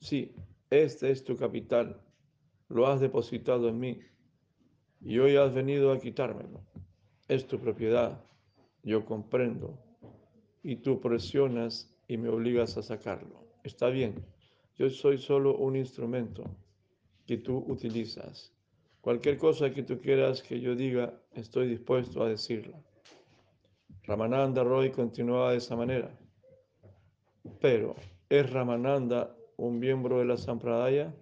sí, 0.00 0.34
este 0.70 1.10
es 1.10 1.24
tu 1.24 1.36
capital, 1.36 2.00
lo 2.68 2.86
has 2.86 3.00
depositado 3.00 3.68
en 3.68 3.78
mí 3.78 4.00
y 5.00 5.18
hoy 5.18 5.36
has 5.36 5.54
venido 5.54 5.92
a 5.92 5.98
quitármelo. 5.98 6.60
Es 7.28 7.46
tu 7.46 7.58
propiedad, 7.58 8.22
yo 8.82 9.04
comprendo, 9.04 9.78
y 10.62 10.76
tú 10.76 11.00
presionas 11.00 11.94
y 12.08 12.16
me 12.16 12.28
obligas 12.28 12.76
a 12.76 12.82
sacarlo. 12.82 13.46
Está 13.64 13.88
bien, 13.88 14.24
yo 14.76 14.90
soy 14.90 15.18
solo 15.18 15.56
un 15.56 15.76
instrumento 15.76 16.44
que 17.26 17.38
tú 17.38 17.64
utilizas. 17.68 18.52
Cualquier 19.00 19.38
cosa 19.38 19.70
que 19.70 19.82
tú 19.82 19.98
quieras 19.98 20.42
que 20.42 20.60
yo 20.60 20.74
diga, 20.74 21.20
estoy 21.32 21.68
dispuesto 21.68 22.22
a 22.22 22.28
decirla. 22.28 22.78
Ramananda 24.04 24.64
Roy 24.64 24.90
continuaba 24.90 25.52
de 25.52 25.58
esa 25.58 25.76
manera. 25.76 26.18
Pero, 27.60 27.94
¿es 28.28 28.50
Ramananda 28.50 29.37
un 29.58 29.78
miembro 29.78 30.18
de 30.18 30.24
la 30.24 30.36
Sampradaya? 30.36 31.14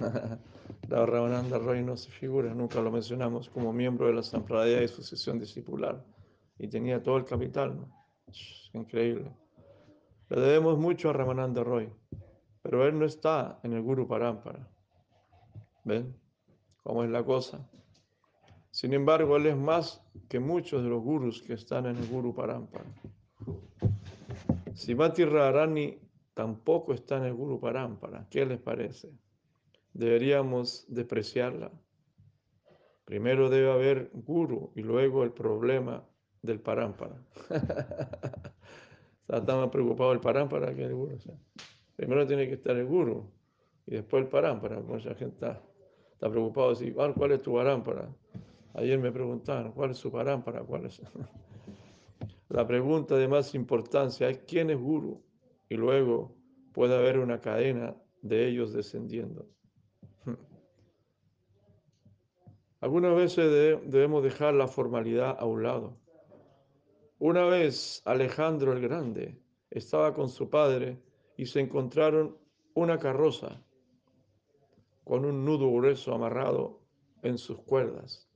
la 0.88 1.06
Ramananda 1.06 1.58
Roy 1.58 1.82
no 1.82 1.96
se 1.96 2.10
figura, 2.10 2.52
nunca 2.54 2.80
lo 2.80 2.90
mencionamos, 2.90 3.48
como 3.50 3.72
miembro 3.72 4.06
de 4.06 4.14
la 4.14 4.22
Sampradaya 4.22 4.82
y 4.82 4.88
sucesión 4.88 5.38
discipular. 5.38 6.02
Y 6.58 6.68
tenía 6.68 7.02
todo 7.02 7.18
el 7.18 7.24
capital, 7.24 7.76
¿no? 7.76 7.88
Increíble. 8.72 9.30
Le 10.30 10.40
debemos 10.40 10.78
mucho 10.78 11.10
a 11.10 11.12
Ramananda 11.12 11.62
Roy, 11.62 11.92
pero 12.62 12.86
él 12.86 12.98
no 12.98 13.04
está 13.04 13.60
en 13.62 13.74
el 13.74 13.82
Guru 13.82 14.08
Parampara. 14.08 14.68
¿Ven 15.84 16.16
cómo 16.82 17.04
es 17.04 17.10
la 17.10 17.22
cosa? 17.22 17.68
Sin 18.70 18.94
embargo, 18.94 19.36
él 19.36 19.46
es 19.46 19.56
más 19.56 20.02
que 20.28 20.40
muchos 20.40 20.82
de 20.82 20.88
los 20.88 21.02
gurus 21.02 21.42
que 21.42 21.52
están 21.52 21.84
en 21.86 21.96
el 21.96 22.08
Guru 22.08 22.34
Parampara. 22.34 22.86
Si 24.72 24.94
Mati 24.94 25.24
Radharani 25.24 26.03
tampoco 26.34 26.92
está 26.92 27.16
en 27.18 27.24
el 27.24 27.34
Guru 27.34 27.60
Parampara, 27.60 28.26
¿qué 28.30 28.44
les 28.44 28.58
parece? 28.58 29.10
Deberíamos 29.92 30.84
despreciarla. 30.88 31.70
Primero 33.04 33.48
debe 33.48 33.70
haber 33.70 34.10
guru 34.12 34.72
y 34.74 34.82
luego 34.82 35.22
el 35.24 35.32
problema 35.32 36.04
del 36.42 36.60
Parampara. 36.60 37.22
está 39.28 39.56
más 39.56 39.68
preocupado 39.68 40.12
el 40.12 40.20
Parampara 40.20 40.74
que 40.74 40.84
el 40.84 40.94
guru. 40.94 41.16
primero 41.96 42.26
tiene 42.26 42.48
que 42.48 42.54
estar 42.54 42.76
el 42.76 42.86
guru 42.86 43.30
y 43.86 43.92
después 43.92 44.24
el 44.24 44.28
Parampara. 44.28 44.80
Mucha 44.80 45.14
gente 45.14 45.34
está, 45.34 45.62
está 46.12 46.30
preocupado 46.30 46.74
de 46.74 46.74
decir, 46.74 46.94
¿cuál 46.94 47.32
es 47.32 47.42
tu 47.42 47.54
Parampara? 47.54 48.08
Ayer 48.74 48.98
me 48.98 49.12
preguntaron, 49.12 49.70
¿cuál 49.72 49.92
es 49.92 49.98
su 49.98 50.10
parámpara? 50.10 50.62
¿Cuál 50.62 50.86
es? 50.86 51.00
La 52.48 52.66
pregunta 52.66 53.16
de 53.16 53.28
más 53.28 53.54
importancia 53.54 54.28
es 54.28 54.38
quién 54.38 54.70
es 54.70 54.78
guru 54.78 55.22
y 55.74 55.76
luego 55.76 56.36
puede 56.72 56.94
haber 56.94 57.18
una 57.18 57.40
cadena 57.40 57.96
de 58.22 58.46
ellos 58.46 58.72
descendiendo. 58.72 59.48
Algunas 62.80 63.16
veces 63.16 63.80
debemos 63.84 64.22
dejar 64.22 64.54
la 64.54 64.68
formalidad 64.68 65.36
a 65.36 65.44
un 65.46 65.64
lado. 65.64 65.98
Una 67.18 67.44
vez 67.46 68.02
Alejandro 68.04 68.72
el 68.72 68.82
Grande 68.82 69.36
estaba 69.68 70.14
con 70.14 70.28
su 70.28 70.48
padre 70.48 71.02
y 71.36 71.46
se 71.46 71.58
encontraron 71.58 72.38
una 72.74 73.00
carroza 73.00 73.60
con 75.02 75.24
un 75.24 75.44
nudo 75.44 75.72
grueso 75.72 76.14
amarrado 76.14 76.82
en 77.22 77.36
sus 77.36 77.58
cuerdas. 77.62 78.30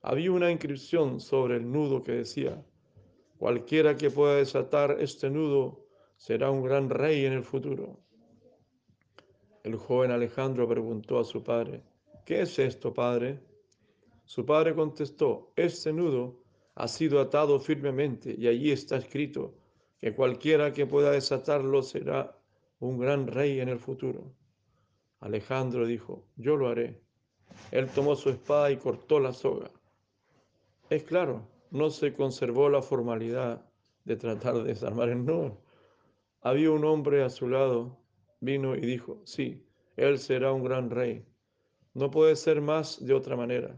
Había 0.00 0.32
una 0.32 0.50
inscripción 0.50 1.20
sobre 1.20 1.56
el 1.56 1.70
nudo 1.70 2.02
que 2.02 2.12
decía, 2.12 2.64
cualquiera 3.36 3.98
que 3.98 4.10
pueda 4.10 4.36
desatar 4.36 4.96
este 5.00 5.28
nudo 5.28 5.83
será 6.26 6.50
un 6.50 6.62
gran 6.62 6.88
rey 6.88 7.26
en 7.26 7.34
el 7.34 7.44
futuro. 7.44 7.98
El 9.62 9.76
joven 9.76 10.10
Alejandro 10.10 10.66
preguntó 10.66 11.18
a 11.18 11.24
su 11.24 11.44
padre, 11.44 11.82
¿qué 12.24 12.40
es 12.40 12.58
esto, 12.58 12.94
padre? 12.94 13.40
Su 14.24 14.46
padre 14.46 14.74
contestó, 14.74 15.52
este 15.54 15.92
nudo 15.92 16.40
ha 16.76 16.88
sido 16.88 17.20
atado 17.20 17.60
firmemente 17.60 18.34
y 18.38 18.48
allí 18.48 18.72
está 18.72 18.96
escrito 18.96 19.54
que 19.98 20.14
cualquiera 20.14 20.72
que 20.72 20.86
pueda 20.86 21.10
desatarlo 21.10 21.82
será 21.82 22.34
un 22.78 22.98
gran 22.98 23.26
rey 23.26 23.60
en 23.60 23.68
el 23.68 23.78
futuro. 23.78 24.32
Alejandro 25.20 25.86
dijo, 25.86 26.24
yo 26.36 26.56
lo 26.56 26.68
haré. 26.68 27.02
Él 27.70 27.86
tomó 27.90 28.16
su 28.16 28.30
espada 28.30 28.70
y 28.70 28.78
cortó 28.78 29.20
la 29.20 29.34
soga. 29.34 29.70
Es 30.88 31.02
claro, 31.02 31.46
no 31.70 31.90
se 31.90 32.14
conservó 32.14 32.70
la 32.70 32.80
formalidad 32.80 33.70
de 34.04 34.16
tratar 34.16 34.54
de 34.54 34.64
desarmar 34.64 35.10
el 35.10 35.26
nudo. 35.26 35.63
Había 36.44 36.70
un 36.70 36.84
hombre 36.84 37.24
a 37.24 37.30
su 37.30 37.48
lado, 37.48 37.98
vino 38.40 38.76
y 38.76 38.80
dijo, 38.80 39.22
sí, 39.24 39.66
él 39.96 40.18
será 40.18 40.52
un 40.52 40.62
gran 40.62 40.90
rey. 40.90 41.24
No 41.94 42.10
puede 42.10 42.36
ser 42.36 42.60
más 42.60 43.02
de 43.02 43.14
otra 43.14 43.34
manera. 43.34 43.74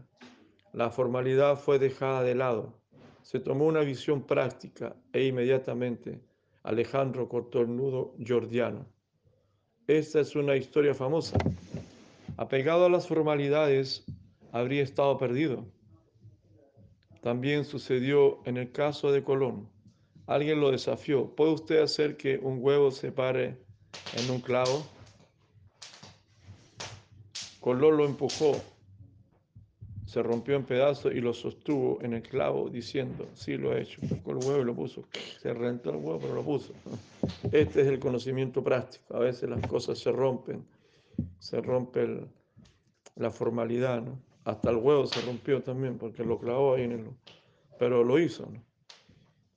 La 0.73 0.89
formalidad 0.89 1.57
fue 1.57 1.79
dejada 1.79 2.23
de 2.23 2.35
lado. 2.35 2.77
Se 3.21 3.39
tomó 3.39 3.67
una 3.67 3.79
visión 3.79 4.21
práctica 4.21 4.97
e 5.13 5.23
inmediatamente 5.25 6.21
Alejandro 6.63 7.29
cortó 7.29 7.61
el 7.61 7.73
nudo 7.73 8.13
jordiano. 8.27 8.85
Esta 9.87 10.19
es 10.19 10.35
una 10.35 10.57
historia 10.57 10.93
famosa. 10.93 11.37
Apegado 12.35 12.85
a 12.85 12.89
las 12.89 13.07
formalidades, 13.07 14.03
habría 14.51 14.83
estado 14.83 15.17
perdido. 15.17 15.65
También 17.21 17.63
sucedió 17.63 18.41
en 18.43 18.57
el 18.57 18.73
caso 18.73 19.13
de 19.13 19.23
Colón. 19.23 19.69
Alguien 20.27 20.59
lo 20.59 20.71
desafió. 20.71 21.25
¿Puede 21.35 21.53
usted 21.53 21.81
hacer 21.81 22.17
que 22.17 22.37
un 22.37 22.59
huevo 22.61 22.91
se 22.91 23.11
pare 23.11 23.57
en 24.15 24.29
un 24.29 24.41
clavo? 24.41 24.85
Colón 27.61 27.97
lo 27.97 28.05
empujó, 28.05 28.55
se 30.05 30.23
rompió 30.23 30.55
en 30.55 30.63
pedazos 30.63 31.13
y 31.13 31.19
lo 31.19 31.33
sostuvo 31.33 32.01
en 32.01 32.13
el 32.13 32.21
clavo 32.21 32.69
diciendo, 32.69 33.27
sí 33.33 33.57
lo 33.57 33.75
he 33.75 33.81
hecho. 33.81 33.99
Con 34.23 34.37
el 34.37 34.45
huevo 34.45 34.61
y 34.61 34.65
lo 34.65 34.75
puso. 34.75 35.03
Se 35.41 35.53
rentó 35.53 35.89
el 35.89 35.97
huevo, 35.97 36.19
pero 36.19 36.35
lo 36.35 36.43
puso. 36.43 36.73
Este 37.51 37.81
es 37.81 37.87
el 37.87 37.99
conocimiento 37.99 38.63
práctico. 38.63 39.15
A 39.15 39.19
veces 39.19 39.49
las 39.49 39.65
cosas 39.67 39.97
se 39.97 40.11
rompen, 40.11 40.65
se 41.39 41.61
rompe 41.61 42.21
la 43.15 43.31
formalidad, 43.31 44.01
¿no? 44.01 44.19
Hasta 44.43 44.69
el 44.69 44.77
huevo 44.77 45.05
se 45.07 45.21
rompió 45.21 45.61
también 45.61 45.97
porque 45.97 46.23
lo 46.23 46.39
clavó 46.39 46.75
ahí 46.75 46.83
en 46.83 46.91
el... 46.91 47.09
Pero 47.77 48.03
lo 48.03 48.17
hizo, 48.17 48.45
¿no? 48.45 48.61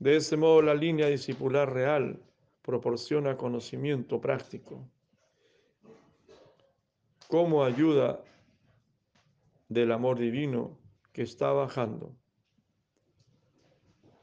De 0.01 0.17
ese 0.17 0.37
modo 0.39 0.63
la 0.63 0.75
línea 0.75 1.09
discipular 1.09 1.71
real 1.73 2.19
proporciona 2.63 3.37
conocimiento 3.37 4.19
práctico. 4.19 4.89
Como 7.29 7.63
ayuda 7.63 8.25
del 9.69 9.93
amor 9.93 10.19
divino 10.19 10.79
que 11.13 11.23
está 11.23 11.53
bajando. 11.53 12.17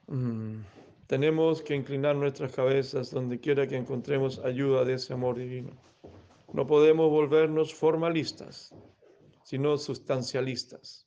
Mm, 0.08 0.62
tenemos 1.06 1.62
que 1.62 1.76
inclinar 1.76 2.16
nuestras 2.16 2.54
cabezas 2.54 3.12
donde 3.12 3.40
quiera 3.40 3.68
que 3.68 3.78
encontremos 3.78 4.40
ayuda 4.40 4.84
de 4.84 4.96
ese 4.96 5.14
amor 5.14 5.38
divino. 5.38 5.72
No 6.54 6.66
podemos 6.66 7.10
volvernos 7.12 7.74
formalistas, 7.74 8.74
sino 9.44 9.78
sustancialistas. 9.78 11.07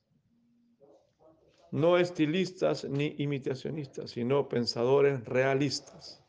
No 1.72 1.98
estilistas 1.98 2.84
ni 2.84 3.14
imitacionistas, 3.18 4.10
sino 4.10 4.48
pensadores 4.48 5.24
realistas. 5.24 6.20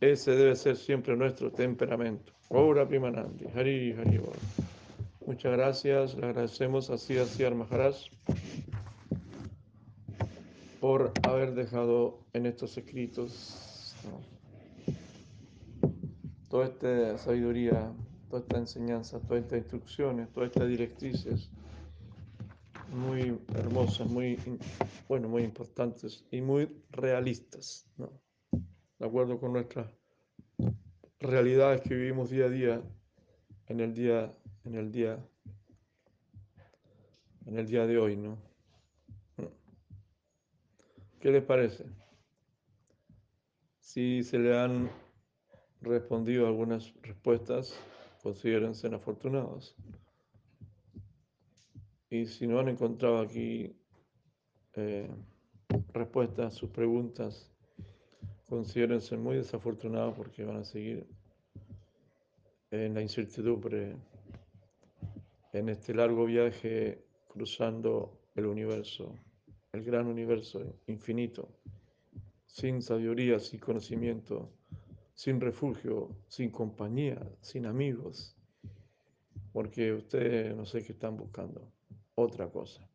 Ese 0.00 0.32
debe 0.32 0.56
ser 0.56 0.76
siempre 0.76 1.16
nuestro 1.16 1.50
temperamento. 1.50 2.32
Ora 2.48 2.86
Primanandi, 2.86 3.46
Hari 3.54 3.94
Hari 3.94 4.20
Muchas 5.26 5.52
gracias, 5.52 6.14
le 6.14 6.26
agradecemos 6.26 6.90
a 6.90 6.98
Sia 6.98 7.24
Siar 7.24 7.54
Maharaj 7.54 7.96
por 10.80 11.12
haber 11.22 11.54
dejado 11.54 12.18
en 12.32 12.46
estos 12.46 12.76
escritos 12.76 13.94
toda 16.50 16.66
esta 16.66 17.18
sabiduría, 17.18 17.92
toda 18.28 18.42
esta 18.42 18.58
enseñanza, 18.58 19.20
todas 19.20 19.44
estas 19.44 19.60
instrucciones, 19.60 20.28
todas 20.32 20.50
estas 20.50 20.68
directrices 20.68 21.48
muy 22.92 23.38
hermosas, 23.54 24.06
muy, 24.06 24.38
bueno, 25.08 25.28
muy 25.28 25.42
importantes 25.42 26.24
y 26.30 26.40
muy 26.40 26.68
realistas, 26.90 27.86
¿no? 27.96 28.12
de 29.02 29.06
acuerdo 29.06 29.40
con 29.40 29.52
nuestras 29.52 29.88
realidades 31.18 31.80
que 31.80 31.94
vivimos 31.94 32.30
día 32.30 32.44
a 32.44 32.48
día 32.48 32.82
en 33.66 33.80
el 33.80 33.94
día 33.94 34.32
en 34.64 34.74
el 34.76 34.92
día 34.92 35.18
en 37.46 37.58
el 37.58 37.66
día 37.66 37.86
de 37.86 37.98
hoy, 37.98 38.16
¿no? 38.16 38.38
¿Qué 41.20 41.30
les 41.30 41.42
parece? 41.42 41.84
Si 43.80 44.22
se 44.22 44.38
le 44.38 44.56
han 44.56 44.90
respondido 45.80 46.46
algunas 46.46 46.94
respuestas, 47.02 47.74
considérense 48.22 48.86
afortunados. 48.88 49.76
Y 52.12 52.26
si 52.26 52.46
no 52.46 52.60
han 52.60 52.68
encontrado 52.68 53.20
aquí 53.20 53.74
eh, 54.74 55.08
respuestas 55.94 56.52
a 56.52 56.54
sus 56.54 56.68
preguntas, 56.68 57.50
considérense 58.50 59.16
muy 59.16 59.36
desafortunados 59.36 60.14
porque 60.14 60.44
van 60.44 60.58
a 60.58 60.64
seguir 60.64 61.06
en 62.70 62.92
la 62.92 63.00
incertidumbre 63.00 63.96
en 65.54 65.70
este 65.70 65.94
largo 65.94 66.26
viaje 66.26 67.02
cruzando 67.28 68.20
el 68.34 68.44
universo, 68.44 69.18
el 69.72 69.82
gran 69.82 70.06
universo 70.06 70.60
infinito, 70.88 71.48
sin 72.44 72.82
sabiduría, 72.82 73.38
sin 73.38 73.58
conocimiento, 73.58 74.52
sin 75.14 75.40
refugio, 75.40 76.14
sin 76.28 76.50
compañía, 76.50 77.26
sin 77.40 77.64
amigos, 77.64 78.36
porque 79.54 79.94
ustedes 79.94 80.54
no 80.54 80.66
sé 80.66 80.84
qué 80.84 80.92
están 80.92 81.16
buscando, 81.16 81.72
otra 82.14 82.48
cosa. 82.50 82.88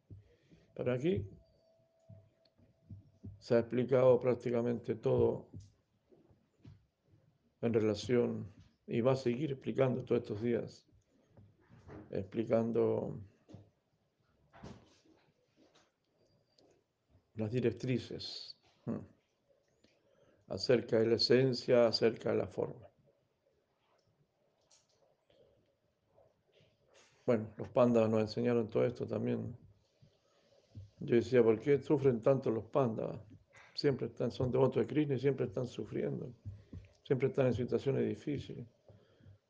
Pero 0.76 0.94
aquí 0.94 1.26
se 3.40 3.56
ha 3.56 3.60
explicado 3.60 4.20
prácticamente 4.20 4.96
todo 4.96 5.48
en 7.62 7.74
relación, 7.74 8.52
y 8.86 9.02
va 9.02 9.14
a 9.14 9.16
seguir 9.16 9.52
explicando 9.52 10.04
todos 10.04 10.22
estos 10.22 10.42
días, 10.42 10.86
explicando 12.12 13.20
las 17.36 17.52
directrices 17.52 18.56
acerca 20.48 21.00
de 21.00 21.08
la 21.08 21.16
esencia, 21.16 21.88
acerca 21.88 22.32
de 22.32 22.38
la 22.38 22.48
forma. 22.48 22.87
Bueno, 27.28 27.46
los 27.58 27.68
pandas 27.68 28.10
nos 28.10 28.22
enseñaron 28.22 28.70
todo 28.70 28.86
esto 28.86 29.06
también. 29.06 29.54
Yo 31.02 31.16
decía, 31.18 31.44
¿por 31.44 31.60
qué 31.60 31.78
sufren 31.78 32.22
tanto 32.22 32.50
los 32.50 32.64
pandas? 32.64 33.20
Siempre 33.74 34.08
están, 34.08 34.32
son 34.32 34.50
devotos 34.50 34.78
de 34.78 34.88
Krishna 34.88 35.16
y 35.16 35.20
siempre 35.20 35.46
están 35.46 35.68
sufriendo. 35.68 36.32
Siempre 37.04 37.28
están 37.28 37.48
en 37.48 37.54
situaciones 37.54 38.08
difíciles. 38.08 38.66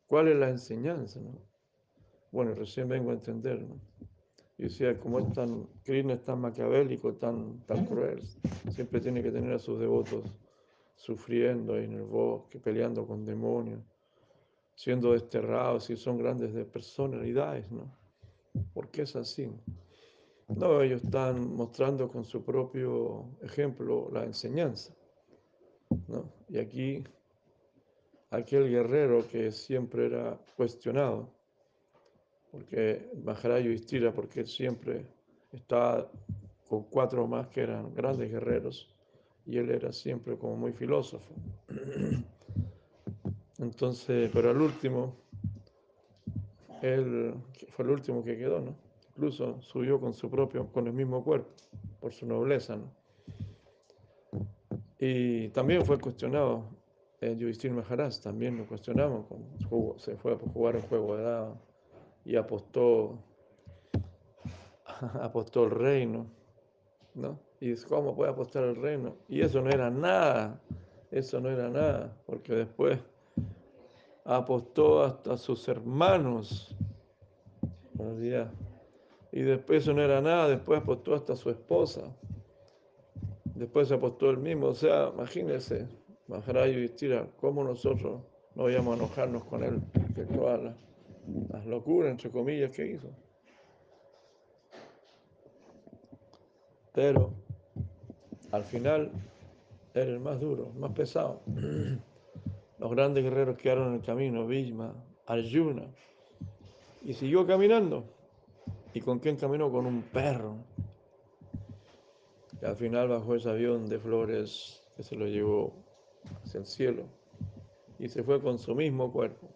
¿Cuál 0.08 0.30
es 0.30 0.38
la 0.38 0.50
enseñanza? 0.50 1.20
No? 1.20 1.40
Bueno, 2.32 2.56
recién 2.56 2.90
vengo 2.90 3.12
a 3.12 3.14
entender, 3.14 3.62
¿no? 3.62 3.80
Y 4.58 4.64
decía, 4.64 5.00
como 5.00 5.20
es 5.20 5.32
tan, 5.34 5.68
Krishna 5.84 6.14
es 6.14 6.26
tan 6.26 6.42
maquiavélico, 6.42 7.14
tan, 7.14 7.60
tan 7.68 7.86
cruel, 7.86 8.24
siempre 8.72 9.00
tiene 9.02 9.22
que 9.22 9.30
tener 9.30 9.54
a 9.54 9.60
sus 9.60 9.80
devotos 9.80 10.24
sufriendo 10.96 11.76
ahí 11.76 11.86
en 11.86 11.94
el 11.94 12.06
bosque, 12.06 12.60
peleando 12.60 13.06
con 13.06 13.24
demonios, 13.24 13.84
siendo 14.78 15.14
desterrados 15.14 15.90
y 15.90 15.98
son 15.98 16.20
grandes 16.20 16.54
de 16.54 16.64
personalidades, 16.64 17.72
¿no? 17.72 17.92
¿Por 18.76 18.90
qué 18.90 19.02
es 19.02 19.16
así? 19.16 19.50
No, 20.48 20.82
ellos 20.84 21.04
están 21.04 21.56
mostrando 21.56 22.08
con 22.08 22.24
su 22.24 22.46
propio 22.46 23.26
ejemplo 23.42 24.08
la 24.14 24.24
enseñanza, 24.24 24.94
¿no? 26.08 26.32
Y 26.48 26.60
aquí 26.60 27.04
aquel 28.30 28.70
guerrero 28.70 29.28
que 29.28 29.52
siempre 29.52 30.06
era 30.06 30.40
cuestionado, 30.56 31.34
porque 32.52 33.10
Maharaj 33.24 33.64
Yudhishthira, 33.64 34.14
porque 34.14 34.46
siempre 34.46 35.08
estaba 35.52 36.08
con 36.70 36.84
cuatro 36.84 37.26
más 37.26 37.48
que 37.48 37.62
eran 37.62 37.96
grandes 37.96 38.30
guerreros, 38.30 38.94
y 39.44 39.58
él 39.58 39.72
era 39.72 39.92
siempre 39.92 40.38
como 40.38 40.56
muy 40.56 40.72
filósofo. 40.72 41.34
Entonces, 43.60 44.30
pero 44.34 44.52
al 44.52 44.62
último, 44.62 45.16
él 46.82 47.34
fue 47.70 47.86
el 47.86 47.92
último 47.92 48.24
que 48.24 48.38
quedó, 48.38 48.62
¿no? 48.62 48.76
Incluso 49.10 49.60
subió 49.62 50.00
con 50.00 50.14
su 50.14 50.30
propio, 50.30 50.68
con 50.72 50.86
el 50.86 50.94
mismo 50.94 51.24
cuerpo, 51.24 51.50
por 52.00 52.14
su 52.14 52.28
nobleza, 52.28 52.76
¿no? 52.76 52.92
Y 55.00 55.50
también 55.50 55.86
fue 55.86 56.00
cuestionado 56.00 56.66
eh, 57.22 57.36
Yudhishthir 57.36 57.72
Maharaj, 57.72 58.20
también 58.20 58.58
lo 58.58 58.68
cuestionamos, 58.68 59.26
se 59.98 60.16
fue 60.18 60.34
a 60.34 60.38
jugar 60.38 60.76
el 60.76 60.84
juego 60.84 61.18
de 61.18 61.24
dado 61.24 61.58
y 62.26 62.36
apostó, 62.36 63.18
apostó 65.22 65.66
el 65.66 65.72
reino, 65.72 66.28
¿no? 67.16 67.40
Y 67.60 67.70
dice, 67.70 67.88
¿cómo 67.88 68.16
puede 68.16 68.32
apostar 68.32 68.64
el 68.66 68.76
reino? 68.76 69.16
Y 69.28 69.42
eso 69.42 69.62
no 69.62 69.70
era 69.70 69.90
nada, 69.90 70.62
eso 71.10 71.40
no 71.40 71.50
era 71.50 71.70
nada, 71.70 72.16
porque 72.28 72.54
después 72.54 73.00
apostó 74.28 75.04
hasta 75.04 75.38
sus 75.38 75.68
hermanos. 75.70 76.76
Buenos 77.94 78.20
días. 78.20 78.50
Y 79.32 79.42
después 79.42 79.84
eso 79.84 79.94
no 79.94 80.02
era 80.02 80.22
nada, 80.22 80.50
después 80.50 80.82
apostó 80.82 81.16
hasta 81.16 81.36
su 81.36 81.50
esposa. 81.50 82.02
Después 83.56 83.92
apostó 83.92 84.30
el 84.30 84.38
mismo. 84.38 84.68
O 84.68 84.76
sea, 84.76 85.12
imagínense, 85.14 85.88
Maharaj 86.28 86.68
y 86.70 86.92
cómo 87.40 87.64
nosotros 87.64 88.22
no 88.54 88.64
vayamos 88.64 88.94
a 88.94 89.04
enojarnos 89.04 89.46
con 89.46 89.64
él, 89.64 89.82
que 90.14 90.26
todas 90.26 90.62
las, 90.62 90.76
las 91.50 91.66
locuras, 91.66 92.12
entre 92.12 92.30
comillas, 92.30 92.72
que 92.72 92.86
hizo. 92.86 93.08
Pero 96.94 97.32
al 98.52 98.64
final 98.64 99.12
era 99.94 100.12
el 100.12 100.20
más 100.20 100.40
duro, 100.40 100.72
el 100.74 100.80
más 100.80 100.92
pesado. 100.92 101.42
Los 102.80 102.92
grandes 102.92 103.24
guerreros 103.24 103.58
quedaron 103.58 103.90
en 103.90 103.94
el 103.96 104.02
camino, 104.02 104.46
Bhishma, 104.46 104.94
Arjuna, 105.26 105.84
y 107.04 107.14
siguió 107.14 107.46
caminando. 107.48 108.06
¿Y 108.94 109.02
con 109.02 109.20
quién 109.20 109.36
caminó? 109.36 109.72
Con 109.72 109.86
un 109.86 110.02
perro. 110.04 110.56
Y 112.62 112.66
al 112.66 112.76
final 112.76 113.08
bajó 113.08 113.36
ese 113.36 113.50
avión 113.50 113.88
de 113.88 114.00
flores 114.00 114.82
que 114.96 115.04
se 115.04 115.16
lo 115.16 115.28
llevó 115.28 115.74
hacia 116.44 116.60
el 116.60 116.66
cielo 116.66 117.04
y 118.00 118.10
se 118.10 118.24
fue 118.24 118.42
con 118.42 118.60
su 118.60 118.76
mismo 118.76 119.12
cuerpo, 119.12 119.48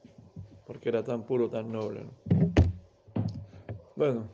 porque 0.65 0.89
era 0.89 1.03
tan 1.03 1.23
puro, 1.23 1.49
tan 1.49 1.71
noble. 1.71 2.05
Bueno, 3.95 4.27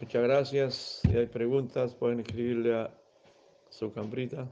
muchas 0.00 0.22
gracias. 0.22 1.00
Si 1.02 1.16
hay 1.16 1.26
preguntas, 1.26 1.94
pueden 1.94 2.20
escribirle 2.20 2.74
a 2.74 2.90
su 3.70 3.92
cambrita. 3.92 4.48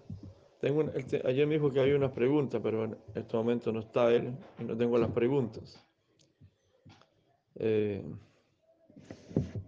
Tengo 0.64 0.80
este, 0.94 1.20
ayer 1.26 1.46
me 1.46 1.56
dijo 1.56 1.70
que 1.70 1.78
había 1.78 1.94
unas 1.94 2.12
preguntas, 2.12 2.58
pero 2.64 2.84
en 2.84 2.96
este 3.14 3.36
momento 3.36 3.70
no 3.70 3.80
está 3.80 4.10
él 4.10 4.34
y 4.58 4.64
no 4.64 4.74
tengo 4.74 4.96
las 4.96 5.10
preguntas. 5.10 5.78
Eh, 7.56 8.02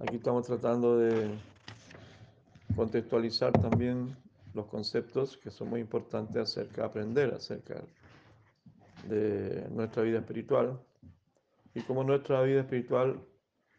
aquí 0.00 0.16
estamos 0.16 0.46
tratando 0.46 0.96
de 0.96 1.28
contextualizar 2.74 3.52
también 3.52 4.16
los 4.54 4.64
conceptos 4.68 5.36
que 5.36 5.50
son 5.50 5.68
muy 5.68 5.82
importantes 5.82 6.40
acerca 6.40 6.80
de 6.80 6.88
aprender 6.88 7.34
acerca 7.34 7.82
de 9.06 9.68
nuestra 9.68 10.02
vida 10.02 10.20
espiritual 10.20 10.80
y 11.74 11.82
cómo 11.82 12.04
nuestra 12.04 12.40
vida 12.40 12.60
espiritual 12.60 13.20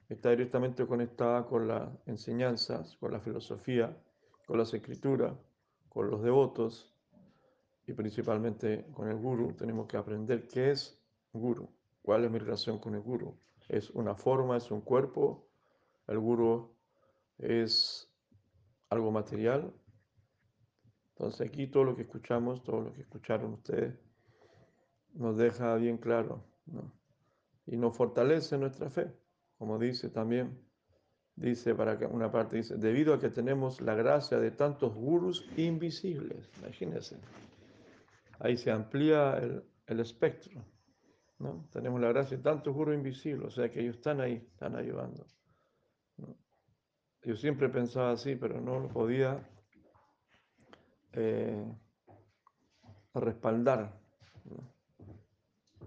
está 0.08 0.30
directamente 0.30 0.86
conectada 0.86 1.48
con 1.48 1.68
las 1.68 1.90
enseñanzas, 2.06 2.96
con 2.98 3.12
la 3.12 3.20
filosofía, 3.20 3.98
con 4.46 4.60
las 4.60 4.72
escrituras, 4.72 5.34
con 5.90 6.12
los 6.12 6.22
devotos 6.22 6.94
y 7.88 7.94
principalmente 7.94 8.86
con 8.94 9.08
el 9.08 9.16
guru, 9.16 9.54
tenemos 9.54 9.88
que 9.88 9.96
aprender 9.96 10.46
qué 10.50 10.72
es 10.72 11.02
guru, 11.32 11.70
cuál 12.02 12.26
es 12.26 12.32
mi 12.32 12.38
relación 12.38 12.80
con 12.80 12.96
el 12.96 13.02
guru. 13.02 13.40
Es 13.70 13.90
una 13.92 14.14
forma, 14.14 14.58
es 14.58 14.70
un 14.72 14.82
cuerpo, 14.82 15.50
el 16.06 16.20
guru 16.20 16.76
es 17.38 18.14
algo 18.90 19.10
material. 19.12 19.74
Entonces 21.12 21.48
aquí 21.48 21.68
todo 21.68 21.86
lo 21.86 21.96
que 21.96 22.02
escuchamos, 22.02 22.62
todo 22.62 22.82
lo 22.82 22.94
que 22.94 23.02
escucharon 23.02 23.54
ustedes, 23.54 23.98
nos 25.14 25.38
deja 25.38 25.74
bien 25.76 25.98
claro 25.98 26.44
y 27.66 27.78
nos 27.78 27.96
fortalece 27.96 28.58
nuestra 28.58 28.90
fe, 28.90 29.14
como 29.58 29.80
dice 29.80 30.10
también, 30.10 30.60
dice 31.36 31.74
para 31.74 31.98
que 31.98 32.06
una 32.06 32.30
parte 32.32 32.58
dice, 32.58 32.76
debido 32.76 33.14
a 33.14 33.20
que 33.20 33.30
tenemos 33.30 33.80
la 33.80 33.96
gracia 33.96 34.40
de 34.40 34.52
tantos 34.52 34.94
gurus 34.94 35.50
invisibles, 35.56 36.50
imagínense 36.60 37.18
ahí 38.40 38.58
se 38.58 38.72
amplía 38.72 39.38
el, 39.86 40.00
espectro. 40.00 40.64
¿no? 41.40 41.68
Tenemos 41.72 42.02
la 42.02 42.10
gracia 42.10 42.38
de 42.38 42.44
tantos 42.44 42.74
gurús 42.74 42.96
invisibles, 42.96 43.48
o 43.48 43.52
sea 43.52 43.70
que 43.72 43.82
ellos 43.82 43.96
están 43.96 44.22
ahí, 44.22 44.46
están 44.52 44.76
ayudando. 44.76 45.26
Yo 47.24 47.36
siempre 47.36 47.70
pensaba 47.70 48.12
así, 48.12 48.36
pero 48.36 48.62
no 48.62 48.80
lo 48.80 48.88
podía 48.88 49.46
eh, 51.14 51.66
respaldar. 53.14 54.00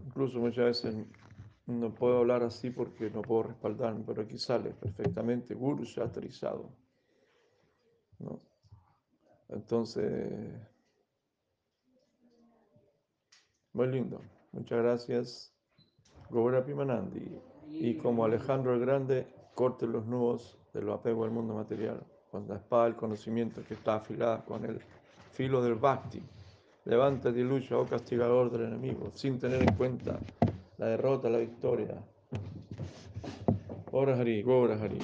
Incluso 0.07 0.39
muchas 0.39 0.65
veces 0.65 1.07
no 1.67 1.95
puedo 1.95 2.19
hablar 2.19 2.43
así 2.43 2.71
porque 2.71 3.11
no 3.11 3.23
puedo 3.23 3.45
respaldarme, 3.45 4.03
pero 4.07 4.23
aquí 4.23 4.39
sale 4.39 4.71
perfectamente 4.71 5.55
Guru 5.55 5.85
Shatrizado. 5.85 6.71
¿no? 8.19 8.39
Entonces, 9.49 10.53
muy 13.73 13.89
lindo. 13.89 14.21
Muchas 14.53 14.83
gracias, 14.83 15.53
Gobra 16.29 16.65
Pimanandi. 16.65 17.39
Y 17.69 17.95
como 17.95 18.25
Alejandro 18.25 18.75
el 18.75 18.81
Grande, 18.81 19.27
corte 19.55 19.87
los 19.87 20.07
nudos 20.07 20.59
de 20.75 20.83
lo 20.83 20.95
apego 20.95 21.25
al 21.25 21.31
mundo 21.31 21.55
material, 21.55 22.03
con 22.31 22.49
la 22.49 22.57
espada 22.57 22.85
del 22.85 22.97
conocimiento 22.97 23.63
que 23.67 23.75
está 23.75 23.97
afilada 23.97 24.45
con 24.45 24.65
el 24.65 24.81
filo 25.33 25.63
del 25.63 25.75
Bhakti. 25.75 26.23
Levántate 26.85 27.39
y 27.39 27.45
lucha, 27.45 27.79
oh 27.79 27.87
castigador 27.87 28.51
del 28.51 28.63
enemigo, 28.63 29.11
sin 29.15 29.39
tener 29.39 29.63
en 29.63 29.75
cuenta 29.77 30.19
la 30.79 30.87
derrota, 30.87 31.29
la 31.29 31.39
victoria. 31.39 31.95
Ora 33.93 34.19
Hari, 34.19 34.43
Gobra 34.43 34.75
Hari. 34.81 34.99